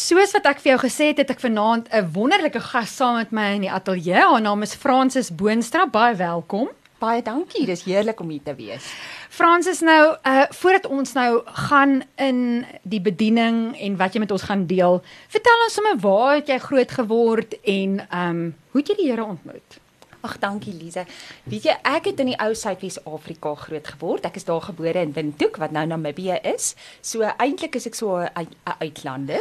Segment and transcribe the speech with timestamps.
[0.00, 3.32] Soos wat ek vir jou gesê het, het ek vanaand 'n wonderlike gas saam met
[3.32, 4.16] my in die ateljee.
[4.16, 5.86] Haar naam is Francis Boonstra.
[5.86, 6.68] Baie welkom.
[6.98, 7.66] Baie dankie.
[7.66, 8.84] Dis heerlik om hier te wees.
[9.28, 14.42] Francis nou, uh voordat ons nou gaan in die bediening en wat jy met ons
[14.42, 18.88] gaan deel, vertel ons sommer waar het jy groot geword en ehm um, hoe het
[18.88, 19.80] jy die Here ontmoet?
[20.20, 21.06] Ag, dankie Lize.
[21.48, 24.26] Weet jy, ek het in die ou Suidwes-Afrika groot geword.
[24.28, 26.74] Ek is daar gebore in Windhoek wat nou Namibië is.
[27.00, 28.48] So eintlik is ek so 'n
[28.84, 29.40] uitlander.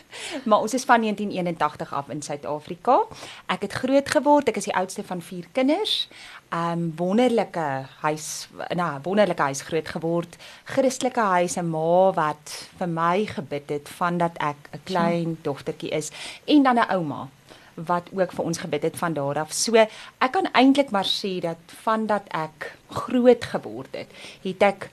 [0.48, 3.00] maar ons is van 1981 af in Suid-Afrika.
[3.46, 4.48] Ek het groot geword.
[4.48, 6.08] Ek is die oudste van 4 kinders.
[6.54, 10.36] Um wonderlike huis, nou wonderlike huis groot geword.
[10.64, 16.10] Christelike huis en ma wat vir my gebid het vandat ek 'n klein dogtertjie is
[16.46, 17.28] en dan 'n ouma
[17.74, 19.52] wat ook vir ons gebid het van daar af.
[19.52, 24.08] So ek kan eintlik maar sê dat vandat ek groot geword het,
[24.42, 24.90] het ek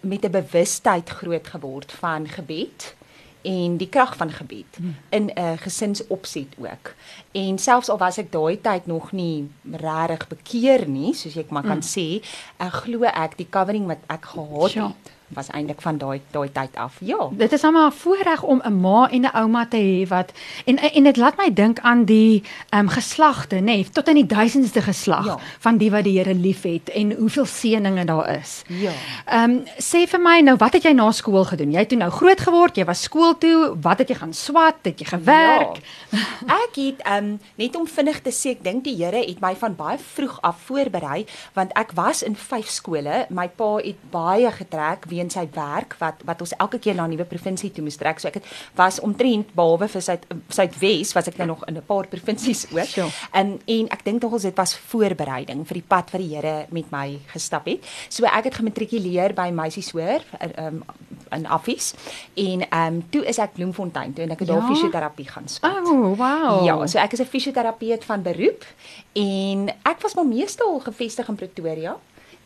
[0.00, 2.94] met 'n bewustheid groot geword van gebed
[3.42, 4.96] en die krag van gebed hmm.
[5.08, 6.94] in 'n gesinsopset ook.
[7.32, 11.62] En selfs al was ek daai tyd nog nie regtig bekeer nie, soos ek maar
[11.62, 11.92] kan hmm.
[11.96, 12.22] sê,
[12.56, 16.76] ek glo ek die covering wat ek gehad het was eintlik van daai daai tyd
[16.76, 16.96] af.
[17.00, 17.28] Ja.
[17.30, 20.32] Dit is almal 'n voorreg om 'n ma en 'n ouma te hê wat
[20.64, 24.14] en en dit laat my dink aan die ehm um, geslagte, nê, nee, tot in
[24.14, 25.38] die duisendste geslag ja.
[25.58, 28.62] van die wat die Here liefhet en hoeveel seëninge daar is.
[28.66, 28.92] Ja.
[29.24, 31.72] Ehm um, sê vir my nou, wat het jy na skool gedoen?
[31.72, 34.74] Jy het toe nou groot geword, jy was skool toe, wat het jy gaan swat?
[34.82, 35.80] Het jy gewerk?
[36.10, 36.18] Ja.
[36.64, 39.54] Ek het ehm um, net om vinnig te sê, ek dink die Here het my
[39.54, 43.26] van baie vroeg af voorberei want ek was in vyf skole.
[43.30, 47.14] My pa het baie getrek weens sy werk wat wat ons elke keer na 'n
[47.14, 48.20] nuwe provinsie toe moes trek.
[48.20, 51.86] So ek het was omtrent behalwe vir Suid Suidwes was ek nou nog in 'n
[51.86, 52.86] paar provinsies ook.
[52.86, 53.10] Sure.
[53.32, 56.66] En en ek dink tog ons dit was voorbereiding vir die pad wat die Here
[56.70, 57.84] met my gestap het.
[58.08, 60.22] So ek het gematrikuleer by Meisieshoër
[60.58, 60.82] um,
[61.30, 61.94] in Affies
[62.34, 64.54] en ehm um, toe is ek Bloemfontein toe en ek het ja?
[64.54, 65.86] daar fisioterapie gaan skat.
[65.86, 66.64] Oh, wow.
[66.66, 68.64] Ja, so ek is 'n fisioterapeut van beroep
[69.12, 71.96] en ek was maar meestal gevestig in Pretoria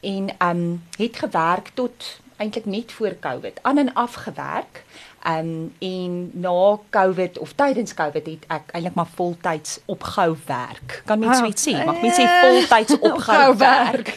[0.01, 4.85] en ehm um, het gewerk tot eintlik net voor Covid aan en af gewerk.
[5.29, 11.03] Um en na Covid of tydens Covid het ek eintlik maar voltyds opgehou werk.
[11.05, 11.77] Kan mens so iets sê?
[11.85, 14.17] Mag mens sê eh, voltyds opgehou werk?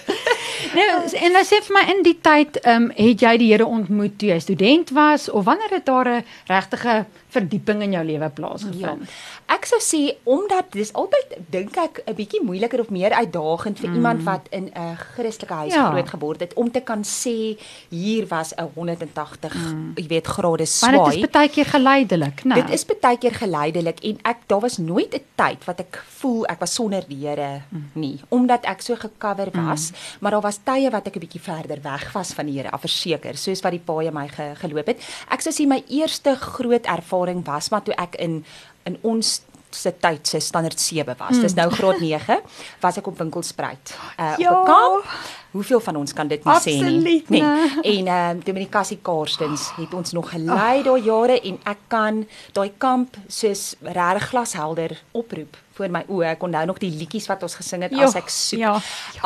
[0.73, 0.87] nou,
[1.27, 4.31] en as jy vir my in die tyd um het jy die Here ontmoet toe
[4.33, 9.05] jy student was of wanneer het daar 'n regtige verdieping in jou lewe plaasgevind?
[9.05, 9.55] Ja.
[9.55, 13.89] Ek sou sê omdat dis altyd dink ek 'n bietjie moeiliker of meer uitdagend vir
[13.89, 13.95] mm.
[13.95, 15.89] iemand wat in 'n Christelike huis ja.
[15.91, 17.57] groot geword het om te kan sê
[17.89, 19.91] hier was 'n 180, mm.
[19.95, 20.95] jy weet, grade swaai.
[20.95, 22.55] Maar dit is baie keer geleidelik, né?
[22.55, 26.45] Dit is baie keer geleidelik en ek daar was nooit 'n tyd wat ek voel
[26.45, 27.89] ek was sonder die Here mm.
[27.93, 29.95] nie, omdat ek so gecover was, mm.
[30.19, 33.37] maar daar was tye wat ek 'n bietjie verder weg was van die Here, verseker,
[33.37, 35.01] soos wat die paaie my ge, geloop het.
[35.29, 38.45] Ek sou sê my eerste groot ervaring was maar toe ek in
[38.83, 39.41] in ons
[39.75, 41.35] se tyd se standaard 7 was.
[41.35, 41.41] Mm.
[41.41, 42.39] Dis nou graad 9
[42.79, 43.95] was ek op winkelspruit.
[44.19, 44.51] Uh ja.
[44.51, 45.09] op kamp.
[45.51, 47.23] Hoeveel van ons kan dit nie sê nie?
[47.27, 47.41] Nee.
[47.41, 50.83] En ehm uh, Dominikasie Karstens het ons nog gelei oh.
[50.83, 56.25] daai jare en ek kan daai kamp soos regtig glashelder oproep voor my oë.
[56.33, 58.59] Ek onthou nog die liedjies wat ons gesing het jo, as ek soek.
[58.61, 58.73] Ja.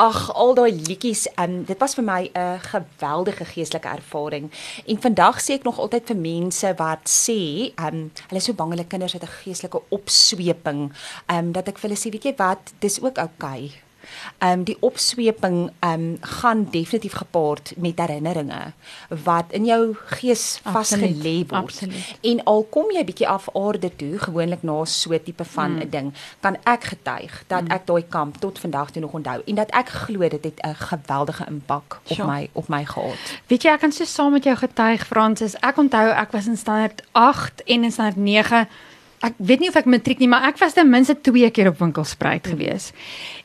[0.02, 4.52] Ag, al daai liedjies, um, dit was vir my 'n geweldige geestelike ervaring.
[4.86, 8.72] En vandag sê ek nog altyd vir mense wat sê, um, hulle is so bang
[8.72, 10.92] hulle kinders het 'n geestelike opsweping,
[11.28, 13.66] um, dat ek vir hulle sê, weet jy wat, dis ook oukei.
[13.66, 13.89] Okay
[14.38, 18.74] ehm um, die opsweping ehm um, gaan definitief gepaard met herinneringe
[19.24, 21.64] wat in jou gees vasgelê word.
[21.64, 22.16] Absoluut.
[22.22, 25.84] En al kom jy bietjie af aarde toe, gewoonlik na so 'n tipe van 'n
[25.84, 25.90] mm.
[25.90, 27.72] ding, kan ek getuig dat mm.
[27.72, 30.76] ek daai kamp tot vandag toe nog onthou en dat ek glo dit het 'n
[30.76, 32.28] geweldige impak op sure.
[32.28, 33.18] my op my gehad.
[33.48, 35.56] Weet jy ek kan so saam met jou getuig Fransis.
[35.60, 38.68] Ek onthou ek was in standaard 8 en in standaard 9
[39.20, 41.82] Ek weet nie of ek matriek nie, maar ek was ten minste 2 keer op
[41.82, 42.80] winkelspruit mm.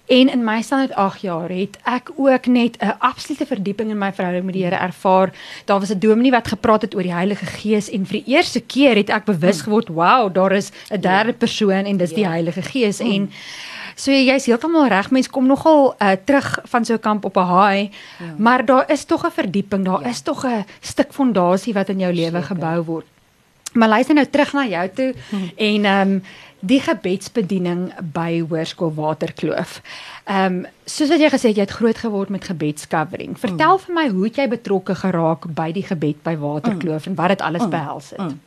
[0.07, 4.13] En in my standaard 8 jaar het ek ook net 'n absolute verdieping in my
[4.13, 5.33] verhouding met die Here ervaar.
[5.65, 8.61] Daar was 'n dominee wat gepraat het oor die Heilige Gees en vir die eerste
[8.61, 9.65] keer het ek bewus hmm.
[9.65, 11.37] geword, wow, daar is 'n derde ja.
[11.39, 12.17] persoon en dis ja.
[12.17, 13.11] die Heilige Gees mm.
[13.11, 13.31] en
[13.95, 17.41] so jy's heeltemal reg, mens kom nogal uh, terug van so 'n kamp op 'n
[17.41, 18.35] high, ja.
[18.39, 20.09] maar daar is tog 'n verdieping, daar ja.
[20.09, 23.07] is tog 'n stuk fondasie wat in jou lewe gebou word.
[23.75, 25.51] Maar luister nou terug na jou toe hmm.
[25.57, 26.23] en ehm um,
[26.65, 29.81] die gebedsbediening by Hoërskool Waterkloof.
[30.25, 33.39] Ehm um, soos wat jy gesê het jy het groot geword met gebedscovering.
[33.41, 33.83] Vertel mm.
[33.85, 37.11] vir my hoe het jy betrokke geraak by die gebed by Waterkloof mm.
[37.11, 37.71] en wat dit alles mm.
[37.73, 38.21] behels het.
[38.21, 38.41] Mm.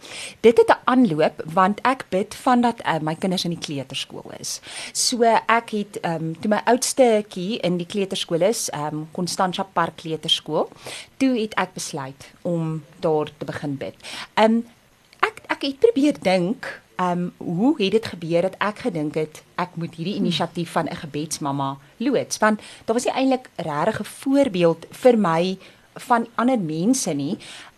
[0.46, 4.62] Dit het 'n aanloop want ek bid vandat uh, my kinders in die kleuterskool is.
[4.94, 9.08] So ek het ehm um, toe my oudste kie in die kleuterskool is, ehm um,
[9.12, 10.70] Constantia Park Kleuterskool,
[11.18, 13.96] toe het ek besluit om daar te begin bid.
[14.34, 14.66] Ehm um,
[15.48, 19.76] ek het probeer dink, ehm um, hoe het dit gebeur dat ek gedink het ek
[19.76, 22.38] moet hierdie inisiatief van 'n gebedsmamma loods?
[22.38, 25.58] Want daar was nie eintlik regtig 'n voorbeeld vir my
[25.94, 27.38] van ander mense nie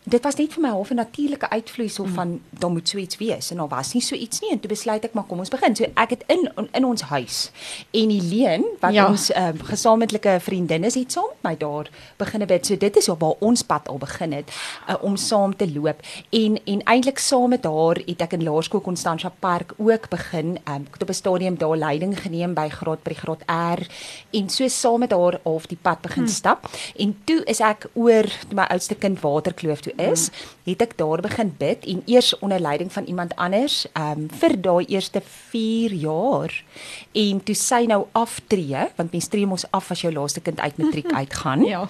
[0.09, 2.13] dit was net vir my half 'n natuurlike uitvloeisel mm.
[2.13, 4.69] van daar moet so iets wees en daar was nie so iets nie en toe
[4.69, 5.75] besluit ek maar kom ons begin.
[5.75, 7.51] So ek het in in ons huis
[7.91, 9.07] en Helene wat ja.
[9.07, 12.65] ons uh, gesamentlike vriendin is het saam met my daar begin bid.
[12.65, 14.51] So dit is waar ons pad al begin het
[14.89, 18.81] uh, om saam te loop en en eintlik saam met haar het ek in Laerskool
[18.81, 20.57] Constantia Park ook begin.
[20.67, 23.87] Um, ek het op 'n stadium daar leiding geneem by graad by graad R
[24.31, 26.29] en so saam met haar half die pad begin mm.
[26.29, 30.29] stap en toe is ek oor my oudste kind Waterkloof toe is,
[30.65, 34.85] het ek daar begin bid en eers onder leiding van iemand anders um vir daai
[34.87, 36.55] eerste 4 jaar.
[37.13, 40.77] En toe sy nou aftree, want mens tree mos af as jou laaste kind uit
[40.77, 41.63] matriek uitgaan.
[41.67, 41.87] ja.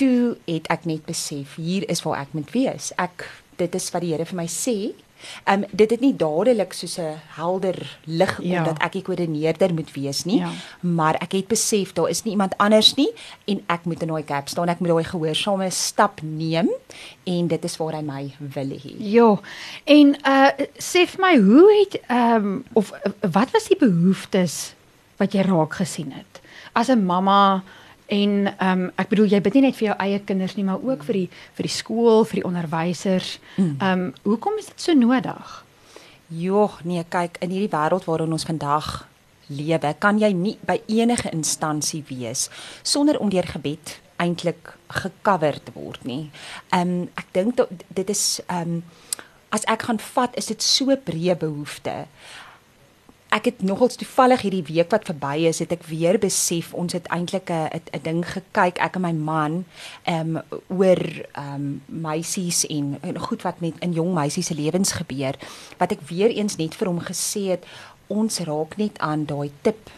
[0.00, 2.92] Toe het ek net besef hier is waar ek moet wees.
[2.96, 3.26] Ek
[3.64, 4.92] dit is wat die Here vir my sê
[5.44, 8.64] Ehm um, dit het nie dadelik soos 'n helder lig gekom ja.
[8.64, 10.50] dat ek die koördineerder moet wees nie, ja.
[10.80, 13.10] maar ek het besef daar is nie iemand anders nie
[13.44, 14.68] en ek moet in daai gap staan.
[14.68, 16.68] Ek moet daai gehoorsame stap neem
[17.24, 18.94] en dit is waar hy my wil hê.
[18.98, 19.40] Ja.
[19.84, 24.74] En uh sê vir my hoe het ehm um, of uh, wat was die behoeftes
[25.16, 26.40] wat jy raak gesien het
[26.72, 27.62] as 'n mamma
[28.12, 30.82] En ehm um, ek bedoel jy bid nie net vir jou eie kinders nie, maar
[30.84, 33.38] ook vir die vir die skool, vir die onderwysers.
[33.56, 33.76] Mm.
[33.78, 35.54] Ehm um, hoekom is dit so nodig?
[36.32, 39.06] Jogg, nee, kyk, in hierdie wêreld waarin ons vandag
[39.52, 42.48] lewe, kan jy nie by enige instansie wees
[42.82, 46.30] sonder om deur gebed eintlik gecover te word nie.
[46.70, 48.82] Ehm um, ek dink dit is ehm um,
[49.52, 52.06] as ek gaan vat, is dit so breë behoefte
[53.32, 57.08] ek het nogals toevallig hierdie week wat verby is, het ek weer besef ons het
[57.08, 59.64] eintlik 'n 'n ding gekyk ek en my man
[60.04, 61.02] ehm um, oor
[61.32, 65.34] ehm um, meisies en, en goed wat met in jong meisies se lewens gebeur
[65.78, 67.64] wat ek weer eens net vir hom gesê het
[68.06, 69.90] ons raak net aan daai tip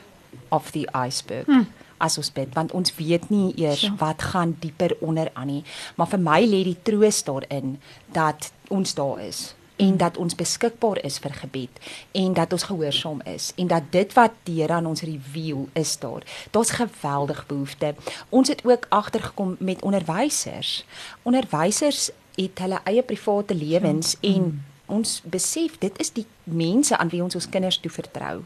[0.49, 1.47] of the iceberg.
[1.47, 1.67] Hmm
[1.99, 3.95] as ons bid want ons weet nie eers ja.
[4.01, 5.63] wat gaan dieper onder aan nie
[5.97, 7.77] maar vir my lê die troos daarin
[8.17, 11.81] dat ons daar is en dat ons beskikbaar is vir gebed
[12.12, 16.23] en dat ons gehoorsaam is en dat dit wat Here aan ons reveal is daar.
[16.50, 17.94] Daar's geweldig behoefte.
[18.29, 20.85] Ons het ook agtergekom met onderwysers.
[21.23, 24.35] Onderwysers het hulle eie private lewens ja.
[24.35, 28.43] en ons besef dit is die mense aan wie ons ons kinders toevertrou.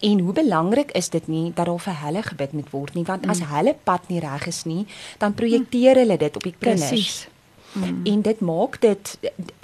[0.00, 3.26] En hoe belangrik is dit nie dat daar vir hulle gebid moet word nie want
[3.26, 3.52] as mm.
[3.54, 4.86] hulle pad nie reg is nie,
[5.18, 6.88] dan projekteer hulle dit op die kinders.
[6.88, 7.28] Presies.
[7.72, 8.00] Mm.
[8.04, 9.18] En dit maak dit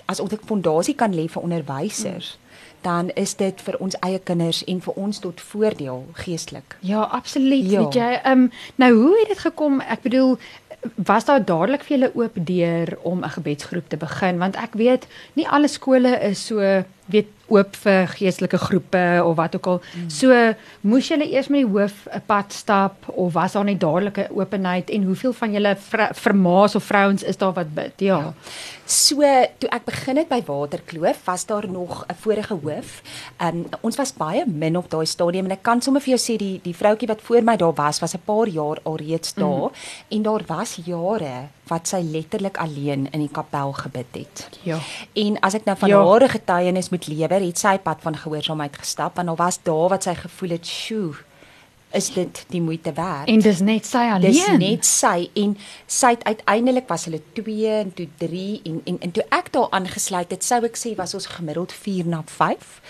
[0.08, 2.82] as ons 'n fondasie kan lê vir onderwysers, mm.
[2.82, 6.76] dan is dit vir ons eie kinders en vir ons tot voordeel geestelik.
[6.80, 7.70] Ja, absoluut.
[7.70, 7.84] Ja.
[7.84, 9.80] Weet jy, ehm um, nou hoe het dit gekom?
[9.80, 10.38] Ek bedoel
[10.94, 15.06] was daar dadelik vir julle oop deur om 'n gebedsgroep te begin want ek weet
[15.34, 19.80] nie alle skole is so weet oop vir geestelike groepe of wat ook al.
[19.80, 20.10] Mm.
[20.10, 24.28] So moes julle eers met die hoof 'n pad stap of was daar net dadelike
[24.30, 25.76] openheid en hoeveel van julle
[26.12, 27.92] vermaas of vrouens is daar wat bid?
[27.96, 28.18] Ja.
[28.18, 28.34] ja.
[28.84, 29.20] So
[29.58, 33.02] toe ek begin het by Waterkloof, was daar nog 'n vorige hoof.
[33.40, 36.36] Um ons was baie min op daai stadium en ek kan sommer vir jou sê
[36.36, 39.72] die die vroutjie wat voor my daar was, was 'n paar jaar alreeds daar mm.
[40.08, 44.48] en daar was jare wat sy letterlik alleen in die kapel gebid het.
[44.62, 44.78] Ja.
[45.12, 46.02] En as ek nou van ja.
[46.04, 50.02] haar getuienis moet lewer, het sy pad van gehoorsaamheid gestap want daar was daar wat
[50.02, 51.14] sy gevoel het, "Sjoe,
[51.90, 53.28] is dit die moeite werd.
[53.28, 54.32] En dis net sy alleen.
[54.32, 55.54] Dis net sy en
[55.86, 59.70] sy het uiteindelik was hulle 2 en toe 3 en en en toe ek daar
[59.76, 62.80] aangesluit het, sou ek sê was ons gemiddeld 4 na 5.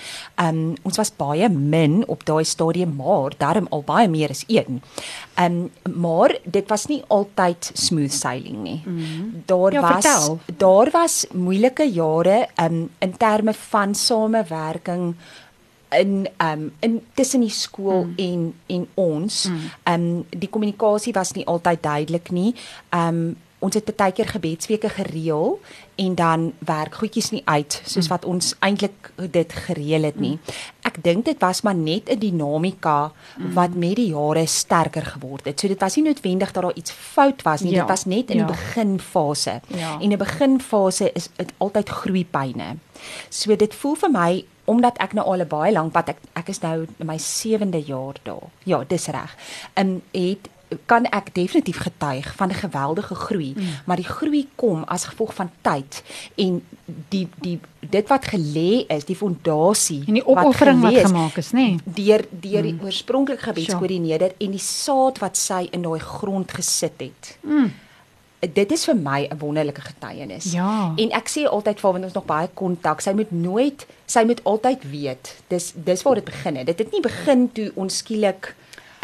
[0.43, 4.83] Um ons was baie min op daai stadium, maar daarom al baie meer as 1.
[5.38, 5.59] Um
[5.95, 8.83] maar dit was nie altyd smooth sailing nie.
[8.85, 9.43] Mm -hmm.
[9.47, 10.38] Daar ja, was vertel.
[10.57, 15.14] daar was moeilike jare um in terme van samewerking
[15.90, 18.14] in um in tussen die skool mm.
[18.16, 19.71] en en ons mm.
[19.92, 22.54] um die kommunikasie was nie altyd duidelik nie.
[22.95, 25.57] Um ons het baie keer gebedsweke gereël
[25.99, 28.11] en dan werk goedjies nie uit soos mm.
[28.12, 30.37] wat ons eintlik dit gereël het nie.
[30.37, 30.59] Mm.
[30.87, 33.52] Ek dink dit was maar net 'n dinamika mm.
[33.54, 35.61] wat met die jare sterker geword het.
[35.61, 37.73] So dit was nie noodwendig dat daar iets fout was nie.
[37.73, 37.80] Ja.
[37.80, 38.47] Dit was net in ja.
[38.47, 39.61] die beginfase.
[39.66, 39.99] Ja.
[40.00, 42.76] En 'n beginfase is dit altyd groeipyne.
[43.28, 46.48] So dit voel vir my omdat ek nou al 'n baie lank pad ek ek
[46.48, 48.48] is nou in my 7de jaar daar.
[48.64, 49.37] Ja, dis reg.
[49.75, 50.48] En het
[50.87, 53.64] kan ek definitief getuig van 'n geweldige groei, mm.
[53.84, 56.02] maar die groei kom as gevolg van tyd
[56.34, 56.62] en
[57.08, 61.50] die die dit wat gelê is, die fondasie en die opoffering wat, wat gemaak is,
[61.52, 61.58] nê?
[61.58, 61.78] Nee.
[61.84, 62.84] Deur deur die mm.
[62.84, 67.38] oorspronklike gebedskoördineerder en die saad wat sy in daai grond gesit het.
[67.40, 67.72] Mm
[68.40, 70.52] dit is vir my 'n wonderlike getuienis.
[70.52, 70.92] Ja.
[70.97, 74.45] En ek sê altyd vir want ons nog baie kontak, sy moet nooit sy moet
[74.45, 75.37] altyd weet.
[75.49, 76.66] Dis dis waar dit begin het.
[76.66, 78.54] Dit het nie begin toe ons skielik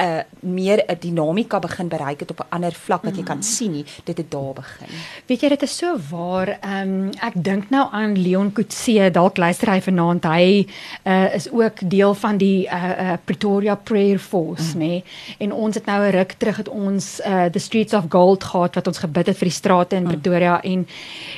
[0.00, 3.72] uh, meer 'n dinamika begin bereik het op 'n ander vlak wat jy kan sien
[3.72, 3.84] nie.
[4.04, 4.88] Dit het daar begin.
[5.26, 6.48] Weet jy dit is so waar.
[6.48, 10.24] Ehm um, ek dink nou aan Leon Kutse, dalk luister hy vanaand.
[10.24, 10.66] Hy
[11.04, 14.80] uh, is ook deel van die uh, uh, Pretoria Prayer Force, mm.
[14.80, 14.86] nê.
[14.86, 15.04] Nee?
[15.38, 18.74] En ons het nou 'n ruk terug het ons uh, the Streets of Gold gehad
[18.74, 20.08] wat ons gebid het vir die strate in mm.
[20.08, 20.86] Pretoria en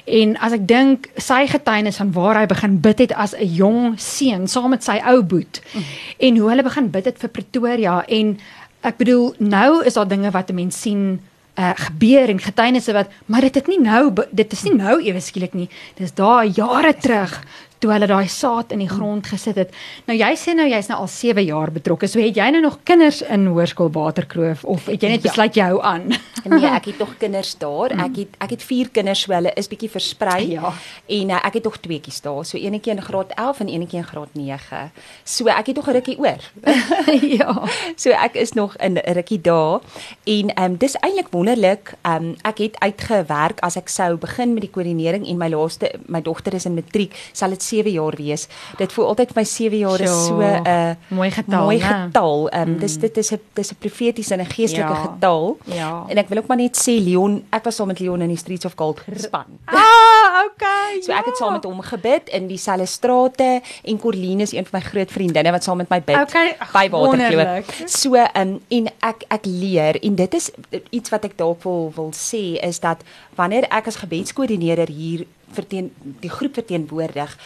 [0.04, 3.98] en as ek dink sy getuienis van waar hy begin bid het as 'n jong
[4.00, 5.82] seun saam met sy ou boet mm.
[6.18, 8.38] en hoe hulle begin bid het vir Pretoria en
[8.86, 11.20] ek bedoel nou is daar dinge wat 'n mens sien
[11.58, 15.20] uh, gebeur en getuienisse wat maar dit het nie nou dit is nie nou ewe
[15.20, 15.68] skielik nie.
[15.98, 17.42] Dis daai jare terug
[17.86, 19.74] toe hulle daai saad in die grond gesit het.
[20.08, 22.08] Nou jy sê nou jy's nou al 7 jaar betrokke.
[22.10, 25.30] So het jy nou nog kinders in Hoërskool Waterkloof of het jy net ja.
[25.30, 26.10] besluit jy hou aan?
[26.50, 27.94] nee, ek het nog kinders daar.
[27.94, 28.06] Mm.
[28.08, 30.40] Ek het ek het 4 kinders so hulle is bietjie versprei.
[30.56, 30.72] Ja.
[31.18, 32.42] En uh, ek het nog tweeetjies daar.
[32.48, 34.82] So eenetjie in graad 11 en eenetjie in graad 9.
[35.24, 36.42] So ek het nog 'n rukkie oor.
[37.38, 37.54] ja.
[38.02, 39.80] So ek is nog in 'n rukkie daar
[40.24, 41.94] en ehm um, dis eintlik wonderlik.
[42.02, 45.90] Ehm um, ek het uitgewerk as ek sou begin met die koördinering en my laaste
[46.06, 48.46] my dogter is in matriek, sal dit 7 jaar wees.
[48.80, 51.64] Dit voel altyd vir my 7 jaar is so 'n uh, mooi getal.
[51.64, 52.48] Mooi getal.
[52.48, 52.78] Ehm um, mm.
[52.80, 55.04] dis dit is 'n dis 'n profetiese en 'n geestelike ja.
[55.06, 55.58] getal.
[55.64, 56.04] Ja.
[56.08, 58.36] En ek wil ook maar net sê Leon, ek was saam met Leon in die
[58.36, 59.46] Streets of Gold gespan.
[60.26, 61.00] Ah, okay.
[61.00, 64.80] So ek het saam met hom gebid in dieselfde strate en Corline is een van
[64.80, 66.56] my groot vriendinne wat saam met my bid okay.
[66.72, 67.82] by Waterkloof.
[67.86, 70.50] So ehm um, en ek ek leer en dit is
[70.90, 73.02] iets wat ek dalk wil wil sê is dat
[73.34, 77.36] wanneer ek as gebedskoördineerder hier verteen die groep verteenwoordig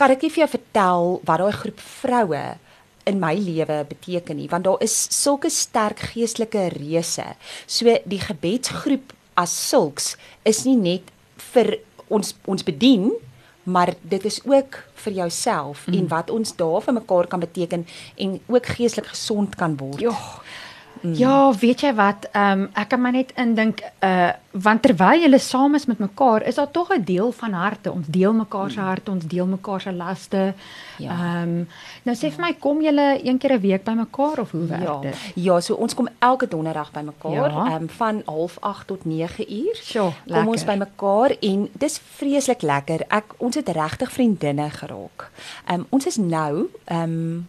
[0.00, 2.44] kan ek nie vir jou vertel wat daai groep vroue
[3.08, 7.26] in my lewe beteken nie want daar is sulke sterk geestelike reëse.
[7.66, 11.10] So die gebedsgroep as sulks is nie net
[11.52, 11.78] vir
[12.08, 13.10] ons ons bedien
[13.70, 15.98] maar dit is ook vir jouself mm.
[15.98, 20.00] en wat ons daar vir mekaar kan beteken en ook geestelik gesond kan word.
[20.00, 20.40] Jogg.
[21.00, 21.14] Mm.
[21.14, 22.28] Ja, weet jy wat?
[22.32, 26.42] Ehm um, ek kan my net indink uh want terwyl julle saam is met mekaar,
[26.42, 27.92] is daar tog 'n deel van harte.
[27.92, 28.86] Ons deel mekaar se mm.
[28.86, 30.54] harte, ons deel mekaar se laste.
[30.98, 31.10] Ja.
[31.10, 31.42] Ehm ja.
[31.42, 31.68] um,
[32.02, 34.82] nou sê vir my kom julle een keer 'n week by mekaar of hoe werk
[34.82, 35.00] ja.
[35.00, 35.16] dit?
[35.34, 37.76] Ja, so ons kom elke donderdag by mekaar, ehm ja.
[37.80, 39.76] um, van 08:30 tot 9uur.
[39.82, 43.00] Sjoe, kom ons by mekaar en dis vreeslik lekker.
[43.08, 45.30] Ek ons het regtig vriendinne geraak.
[45.66, 47.46] Ehm um, ons is nou ehm um,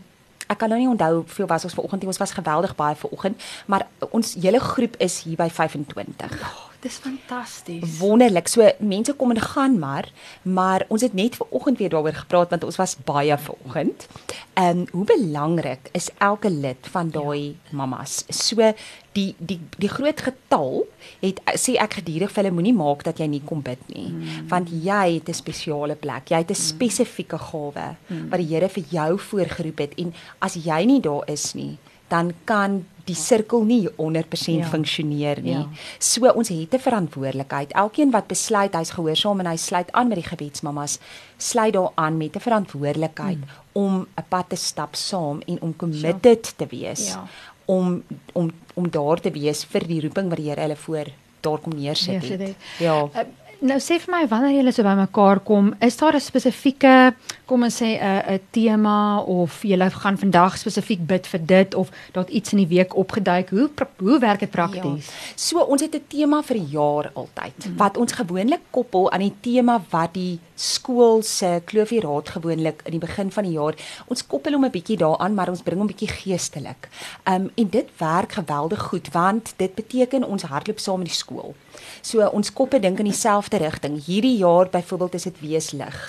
[0.51, 2.11] ek kan nou nie onthou hoeveel was ons vanoggend nie.
[2.11, 6.35] Ons was geweldig baie vanoggend, maar ons hele groep is hier by 25.
[6.41, 7.97] Oh, dis fantasties.
[7.99, 8.49] Wonderlik.
[8.51, 10.09] So mense kom en gaan maar,
[10.41, 14.07] maar ons het net vanoggend weer daaroor gepraat want ons was baie vanoggend.
[14.53, 17.75] En hoe belangrik is elke lid van daai ja.
[17.77, 18.23] mamas.
[18.29, 18.73] So
[19.15, 20.85] die die die groot getal
[21.19, 24.47] het sê ek gedurig vir hulle moenie maak dat jy nie kom bid nie mm.
[24.51, 26.67] want jy het 'n spesiale plek jy het 'n mm.
[26.71, 28.29] spesifieke gawe mm.
[28.31, 32.33] wat die Here vir jou voorgeroep het en as jy nie daar is nie dan
[32.45, 34.67] kan die sirkel nie 100% ja.
[34.69, 35.51] funksioneer nie.
[35.51, 35.67] Ja.
[35.99, 37.71] So ons het 'n verantwoordelikheid.
[37.71, 40.99] Elkeen wat besluit hy's gehoorsaam en hy sluit aan met die gebedsmamas,
[41.37, 43.49] sluit daaraan met 'n verantwoordelikheid mm.
[43.71, 46.53] om 'n pad te stap saam en om committed ja.
[46.57, 47.07] te wees.
[47.07, 47.27] Ja
[47.65, 48.03] om
[48.33, 51.73] om om daar te wees vir die roeping wat die Here hulle voor daar kom
[51.73, 52.55] neersit het.
[52.79, 52.97] Ja.
[53.03, 53.21] Uh,
[53.61, 57.13] nou sê vir my wanneer julle so bymekaar kom, is daar 'n spesifieke
[57.51, 61.89] kom ons sê 'n 'n tema of julle gaan vandag spesifiek bid vir dit of
[62.13, 63.49] dalk iets in die week opgeduik.
[63.49, 65.05] Hoe hoe werk dit prakties?
[65.07, 65.35] Ja.
[65.35, 67.77] So ons het 'n tema vir die jaar altyd mm -hmm.
[67.77, 72.91] wat ons gewoonlik koppel aan die tema wat die skool se kloofie raad gewoonlik in
[72.91, 73.75] die begin van die jaar.
[74.07, 76.89] Ons koppel hom 'n bietjie daaraan, maar ons bring hom bietjie geestelik.
[77.27, 81.55] Um en dit werk geweldig goed want dit beteken ons hardloop saam met die skool.
[82.01, 83.99] So ons koppe dink in dieselfde rigting.
[84.05, 85.99] Hierdie jaar byvoorbeeld is dit wees lig.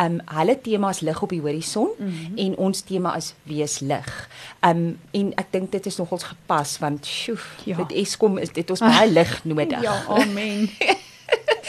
[0.00, 2.36] Um hulle tema is lig op die horison mm -hmm.
[2.36, 4.28] en ons tema is wees lig.
[4.60, 7.76] Um en ek dink dit is nogals gepas want sjoe, ja.
[7.76, 9.82] dit Eskom is dit ons baie lig nodig.
[9.82, 10.70] ja, amen.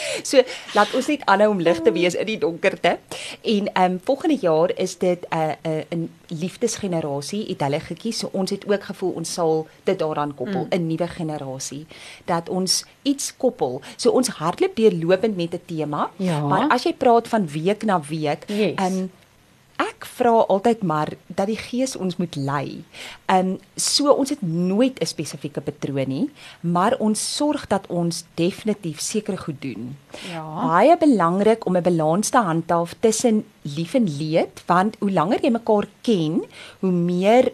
[0.30, 0.42] so
[0.74, 2.98] laat ons net aanhou om lig te wees in die donkerte.
[3.42, 7.80] En ehm um, volgende jaar is dit 'n uh, 'n uh, 'n liefdesgenerasie het hulle
[7.80, 8.18] gekies.
[8.18, 10.86] So ons het ook gevoel ons sal dit daaraan koppel, 'n mm.
[10.86, 11.86] nuwe generasie
[12.24, 13.80] dat ons iets koppel.
[13.96, 16.10] So ons hardloop deurlopend met 'n tema.
[16.16, 16.40] Ja.
[16.40, 18.92] Maar as jy praat van week na week, ehm yes.
[18.92, 19.10] um,
[19.76, 22.84] ek vra altyd maar dat die gees ons moet lei.
[23.26, 28.24] Ehm um, so ons het nooit 'n spesifieke patroon nie, maar ons sorg dat ons
[28.34, 29.96] definitief seker goed doen.
[30.32, 30.44] Ja.
[30.68, 35.50] Baie belangrik om 'n balans te handhaaf tussen lief en leed, want hoe langer jy
[35.50, 36.42] mekaar ken,
[36.80, 37.52] hoe meer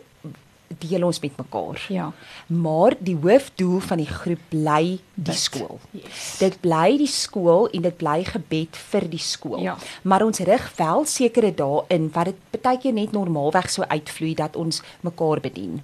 [0.78, 1.84] deel ons met mekaar.
[1.88, 2.12] Ja.
[2.46, 4.84] Maar die hoofdoel van die groep bly
[5.14, 5.34] die Bid.
[5.34, 5.80] skool.
[5.90, 6.36] Yes.
[6.38, 9.62] Dit bly die skool en dit bly gebed vir die skool.
[9.64, 9.76] Ja.
[10.02, 14.34] Maar ons rig wel sekere dae in wat dit baie keer net normaalweg so uitvloei
[14.34, 15.80] dat ons mekaar bedien.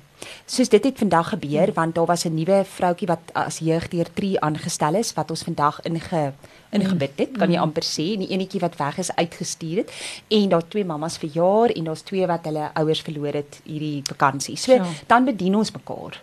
[0.47, 4.41] Soos dit het vandag gebeur want daar was 'n nuwe vroutjie wat as jeugdeur 3
[4.41, 6.33] aangestel is wat ons vandag inge
[6.71, 9.93] ingebid het, kan jy amper sê, en die enetjie wat weg is uitgestuur het
[10.29, 14.57] en daar twee mammas verjaar en daar's twee wat hulle ouers verloor het hierdie vakansie.
[14.57, 14.85] So Ja.
[15.07, 16.23] dan bedien ons mekaar.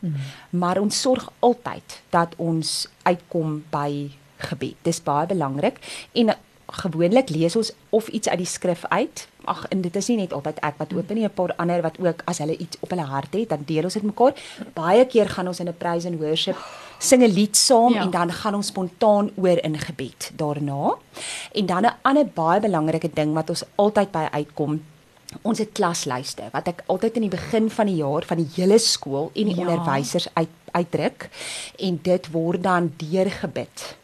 [0.49, 4.75] Maar ons sorg altyd dat ons uitkom by gebed.
[4.81, 5.77] Dis baie belangrik
[6.11, 6.33] en uh,
[6.71, 9.27] gewoonlik lees ons of iets uit die skrif uit.
[9.45, 11.97] Ag en dit is nie net altyd ek wat open nie, 'n paar ander wat
[11.99, 14.33] ook as hulle iets op hulle hart het, dan deel ons dit mekaar.
[14.73, 16.55] Baie keer gaan ons in 'n praise and worship
[16.99, 18.01] sing 'n lied saam Ja.
[18.01, 20.95] en dan gaan ons spontaan oor in gebed daarna.
[21.53, 24.81] En dan 'n ander baie belangrike ding wat ons altyd by uitkom
[25.43, 28.77] Ons het klaslyste wat ek altyd in die begin van die jaar van die hele
[28.77, 29.61] skool en die Ja.
[29.61, 31.29] onderwysers uit uitdruk
[31.79, 33.95] en dit word dan deurgebid.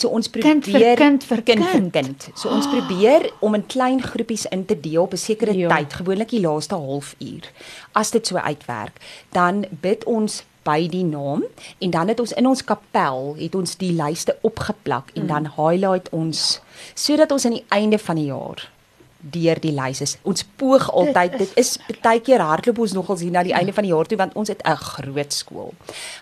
[0.00, 1.92] So ons probeer Kind vir kind vir kind, kind.
[1.92, 2.28] vir kind.
[2.34, 5.68] So ons probeer om in klein groepies in te deel op 'n sekere Ja.
[5.68, 7.50] tyd, gewoonlik die laaste halfuur.
[7.92, 8.96] As dit so uitwerk,
[9.32, 11.44] dan bid ons by die naam
[11.80, 16.08] en dan het ons in ons kapel het ons die lyste opgeplak en dan highlight
[16.12, 16.60] ons
[16.94, 18.68] sodat ons aan die einde van die jaar
[19.20, 20.16] deur die lys is.
[20.22, 23.84] Ons poog altyd, dit is baie keer hardloop ons nogals hier na die einde van
[23.84, 25.74] die jaar toe want ons het 'n groot skool.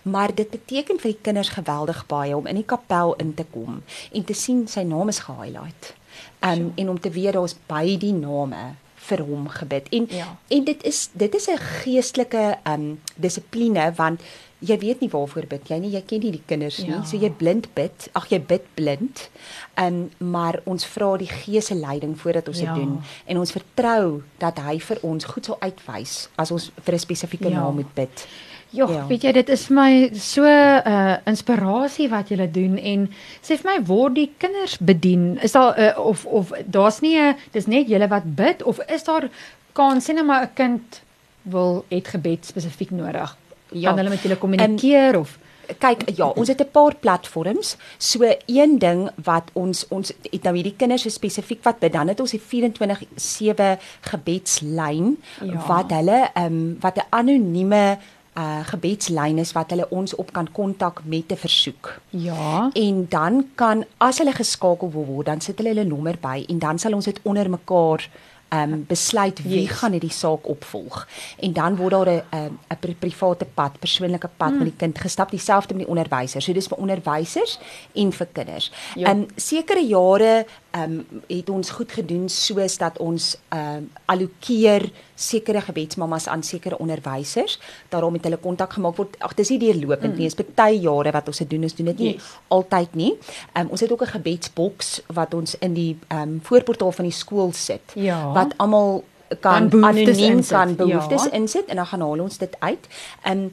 [0.02, 3.82] Maar dit beteken vir die kinders geweldig baie om in die kapel in te kom
[4.12, 5.94] en te sien sy naam is gehighlight.
[6.40, 8.74] Um, en om te weet daar's by die name
[9.08, 9.88] vir hom gebid.
[9.88, 10.36] En Ja.
[10.48, 14.20] en dit is dit is 'n geestelike um dissipline want
[14.60, 16.90] jy weet nie waarvoor bid jy nie, jy ken nie die kinders nie.
[16.90, 17.02] Ja.
[17.04, 18.08] So jy blind bid.
[18.12, 19.28] Ag jy bid blind.
[19.76, 22.74] Um maar ons vra die Gees se leiding voordat ons Ja.
[22.74, 26.94] dit doen en ons vertrou dat hy vir ons goed sal uitwys as ons vir
[26.94, 27.60] 'n spesifieke Ja.
[27.60, 28.26] naam moet bid.
[28.70, 29.06] Ja, Ja.
[29.06, 33.08] weet jy, dit is my so 'n uh, inspirasie wat julle doen en
[33.42, 35.38] sê vir my word die kinders bedien?
[35.42, 39.04] Is daar uh, of of daar's nie 'n dis net julle wat bid of is
[39.04, 39.28] daar
[39.72, 41.02] kan sê net maar 'n kind
[41.42, 43.36] wil het gebed spesifiek nodig?
[43.72, 43.88] Ja.
[43.90, 45.38] Kan hulle met julle kommunikeer of
[45.76, 47.76] Kyk, ja, ons het 'n paar platforms.
[47.98, 52.08] So een ding wat ons ons het nou hierdie kinders so spesifiek wat bid, dan
[52.08, 55.66] het ons die 24/7 gebedslyn Ja.
[55.66, 57.98] wat hulle ehm um, wat 'n anonieme
[58.38, 62.00] uh gebedslyn is wat hulle ons op kan kontak met 'n versoek.
[62.10, 62.70] ja?
[62.72, 66.58] En dan kan as hulle geskakel wil word, dan sit hulle hulle nommer by en
[66.58, 69.70] dan sal ons dit onder mekaar ehm um, besluit wie Yes.
[69.70, 71.06] gaan hierdie saak opvolg.
[71.38, 74.58] En dan word daar 'n ehm, 'n pri private pad, persoonlike pad Hmm.
[74.58, 76.44] met die kind gestap, dieselfde met die onderwysers.
[76.44, 77.58] So dis vir onderwysers
[77.94, 78.70] en vir kinders.
[78.94, 79.08] Ja.
[79.08, 86.28] Ehm sekere jare um, het ons goed gedoen soos dat ons um, allokeer sekere gebedsmammas
[86.30, 87.58] aan sekere onderwysers,
[87.90, 89.16] daarom met hulle kontak gemaak word.
[89.26, 91.98] Ag dis nie deurlopend nie, is baie jare wat ons dit doen, ons doen dit
[91.98, 92.22] nie Yes.
[92.54, 93.12] altyd nie.
[93.58, 97.14] Um, ons het ook 'n gebedsboks wat ons in die ehm um, voorportaal van die
[97.14, 98.32] skool sit Ja.
[98.32, 99.04] wat almal
[99.40, 101.30] Kan anoniem kan behoeftes ja.
[101.32, 102.86] insit en dan gaan haal ons dit uit.
[103.22, 103.52] Ehm um,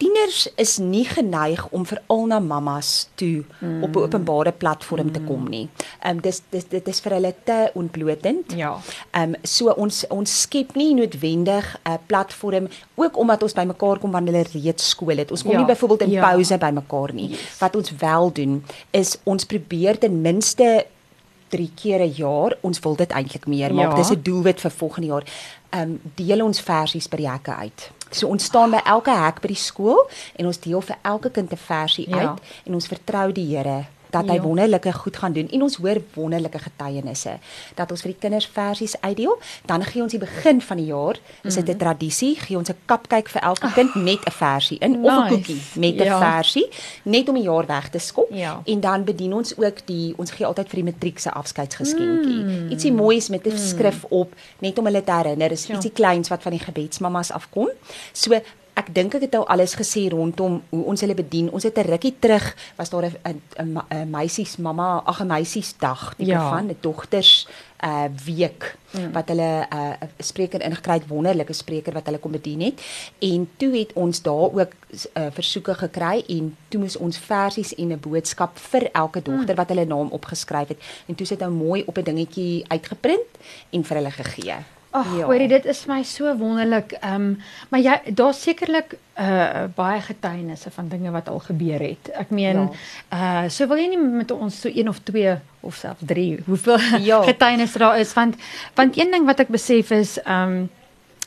[0.00, 3.82] tieners is nie geneig om veral na mammas toe mm.
[3.84, 5.12] op 'n openbare platform mm.
[5.12, 5.68] te kom nie.
[6.00, 8.52] Ehm um, dis dis dit is vir hulle te ontblotend.
[8.56, 8.78] Ja.
[9.10, 14.10] Ehm um, so ons ons skep nie noodwendig 'n platform ook omdat ons bymekaar kom
[14.10, 15.30] wanneer hulle reeds skool het.
[15.30, 16.30] Ons kom Ja, nie byvoorbeeld in ja.
[16.30, 17.28] pouse bymekaar nie.
[17.28, 17.58] Yes.
[17.58, 20.86] Wat ons wel doen is ons probeer ten minste
[21.48, 22.56] 3 keer 'n jaar.
[22.60, 23.90] Ons wil dit eintlik meer maak.
[23.90, 23.94] Ja.
[23.94, 25.24] Dis 'n doelwit vir volgende jaar.
[25.70, 27.90] Ehm um, deel ons versies by die hekke uit.
[28.10, 31.52] So ons staan by elke hek by die skool en ons deel vir elke kind
[31.52, 32.16] 'n versie Ja.
[32.18, 34.40] uit en ons vertrou die Here dat hy Ja.
[34.40, 37.38] wonderlike goed gaan doen en ons hoor wonderlike getuienisse
[37.74, 41.16] dat ons vir die kinders versies uitdeel dan gee ons die begin van die jaar
[41.42, 45.04] is dit 'n tradisie gee ons 'n cupcake vir elke kind met 'n versie in
[45.04, 45.20] of 'n.
[45.20, 45.28] Nice.
[45.34, 46.18] koekie met 'n Ja.
[46.18, 46.68] versie
[47.04, 48.62] net om die jaar weg te skop Ja.
[48.64, 52.70] en dan bedien ons ook die ons gee altyd vir die matriek se afskeidsgeskenkie mm.
[52.70, 55.74] ietsie moois met 'n skrif op net om hulle te herinner is Ja.
[55.74, 57.68] ietsie kleins wat van die gebedsmammas afkom
[58.12, 58.40] so
[58.80, 61.50] Ek dink ek het nou alles gesê rondom hoe ons hulle bedien.
[61.52, 66.48] Ons het 'n rukkie terug was daar 'n meisies mamma, ag 'n meisiesdag tipe Ja.
[66.48, 67.46] van 'n dogters
[67.84, 69.12] uh week mm.
[69.12, 72.80] wat hulle 'n uh, spreker ingekry het, wonderlike spreker wat hulle kom bedien het.
[73.18, 74.72] En toe het ons daar ook
[75.14, 79.68] uh, versoeke gekry en toe moes ons versies en 'n boodskap vir elke dogter wat
[79.68, 80.80] hulle naam opgeskryf het.
[81.06, 83.28] En toe sit nou mooi op 'n dingetjie uitgeprint
[83.70, 84.56] en vir hulle gegee.
[84.90, 85.26] Ag, ja.
[85.28, 86.96] hoorie, dit is my so wonderlik.
[86.98, 87.38] Ehm, um,
[87.70, 92.10] maar jy daar's sekerlik uh baie getuienisse van dinge wat al gebeur het.
[92.18, 92.66] Ek meen,
[93.10, 93.44] ja.
[93.44, 96.78] uh so wil jy nie met ons so een of twee of selfs drie, hoeveel
[96.98, 97.22] Ja.
[97.30, 98.34] getuienisse daar is want
[98.74, 100.68] want een ding wat ek besef is ehm um,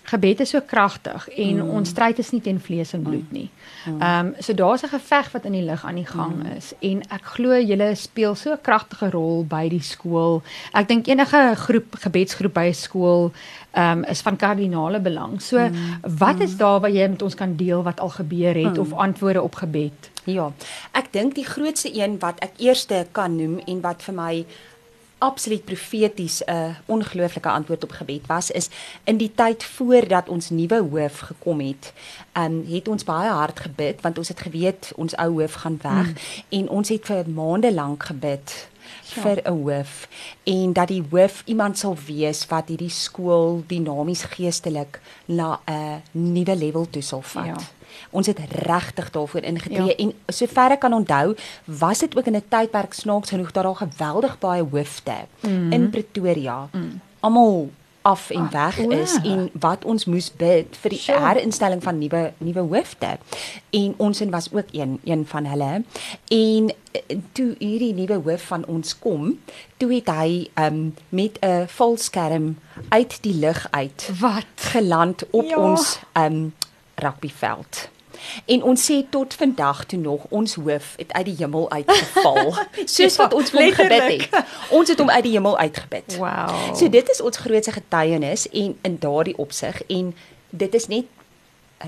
[0.04, 1.70] gebed is so kragtig en mm.
[1.70, 3.50] ons stryd is nie teen vlees en bloed nie.
[3.88, 6.56] Ehm um, so daar's 'n geveg wat in die lig aan die gang mm.
[6.58, 10.42] is en ek glo julle speel so 'n kragtige rol by die skool.
[10.74, 13.32] Ek dink enige groep gebedsgroep by 'n skool
[13.72, 15.42] ehm um, is van kardinale belang.
[15.42, 16.16] So mm.
[16.18, 18.80] wat is daar wat jy met ons kan deel wat al gebeur het mm.
[18.80, 20.12] of antwoorde op gebed?
[20.24, 20.52] Ja.
[20.92, 24.46] Ek dink die grootste een wat ek eerste kan noem en wat vir my
[25.24, 28.70] absoluut profeties 'n uh, ongelooflike antwoord op gebed was is
[29.04, 31.94] in die tyd voordat ons nuwe hoof gekom het.
[32.34, 36.08] Um het ons baie hard gebid want ons het geweet ons ou hoof gaan weg
[36.08, 36.16] mm.
[36.50, 38.68] en ons het vir maande lank gebid
[39.16, 39.22] ja.
[39.22, 40.08] vir 'n hoof
[40.44, 46.56] en dat die hoof iemand sal wees wat hierdie skool dinamies geestelik na 'n nuwe
[46.56, 47.46] level toe sal vat.
[47.46, 49.96] Ja ons het regtig daarvoor ingetree ja.
[49.96, 53.76] en sover ek kan onthou was dit ook in 'n tydperk snaaks genoeg dat daar
[53.76, 55.72] geweldig baie hoofde mm.
[55.72, 57.00] in Pretoria mm.
[57.20, 57.70] almal
[58.04, 61.20] af en weg Ach, is en wat ons moes bid vir die sure.
[61.24, 63.14] herinstelling van nuwe nuwe hoofde
[63.80, 65.72] en ons en was ook een een van hulle
[66.28, 69.38] en eh, toe hierdie nuwe hoof van ons kom
[69.78, 72.58] toe het hy um, met 'n volskerm
[72.90, 75.58] uit die lug uit wat geland op ja.
[75.58, 76.54] ons um,
[76.96, 77.90] rugbyveld
[78.46, 82.54] En ons sê tot vandag toe nog ons hoof het uit die hemel uitgeval.
[82.96, 84.44] Soos wat ons hom gebid het.
[84.70, 86.18] Ons het hom uit die hemel uitgebid.
[86.18, 86.76] Wow.
[86.76, 90.14] So dit is ons grootste getuienis en in daardie opsig en
[90.50, 91.06] dit is net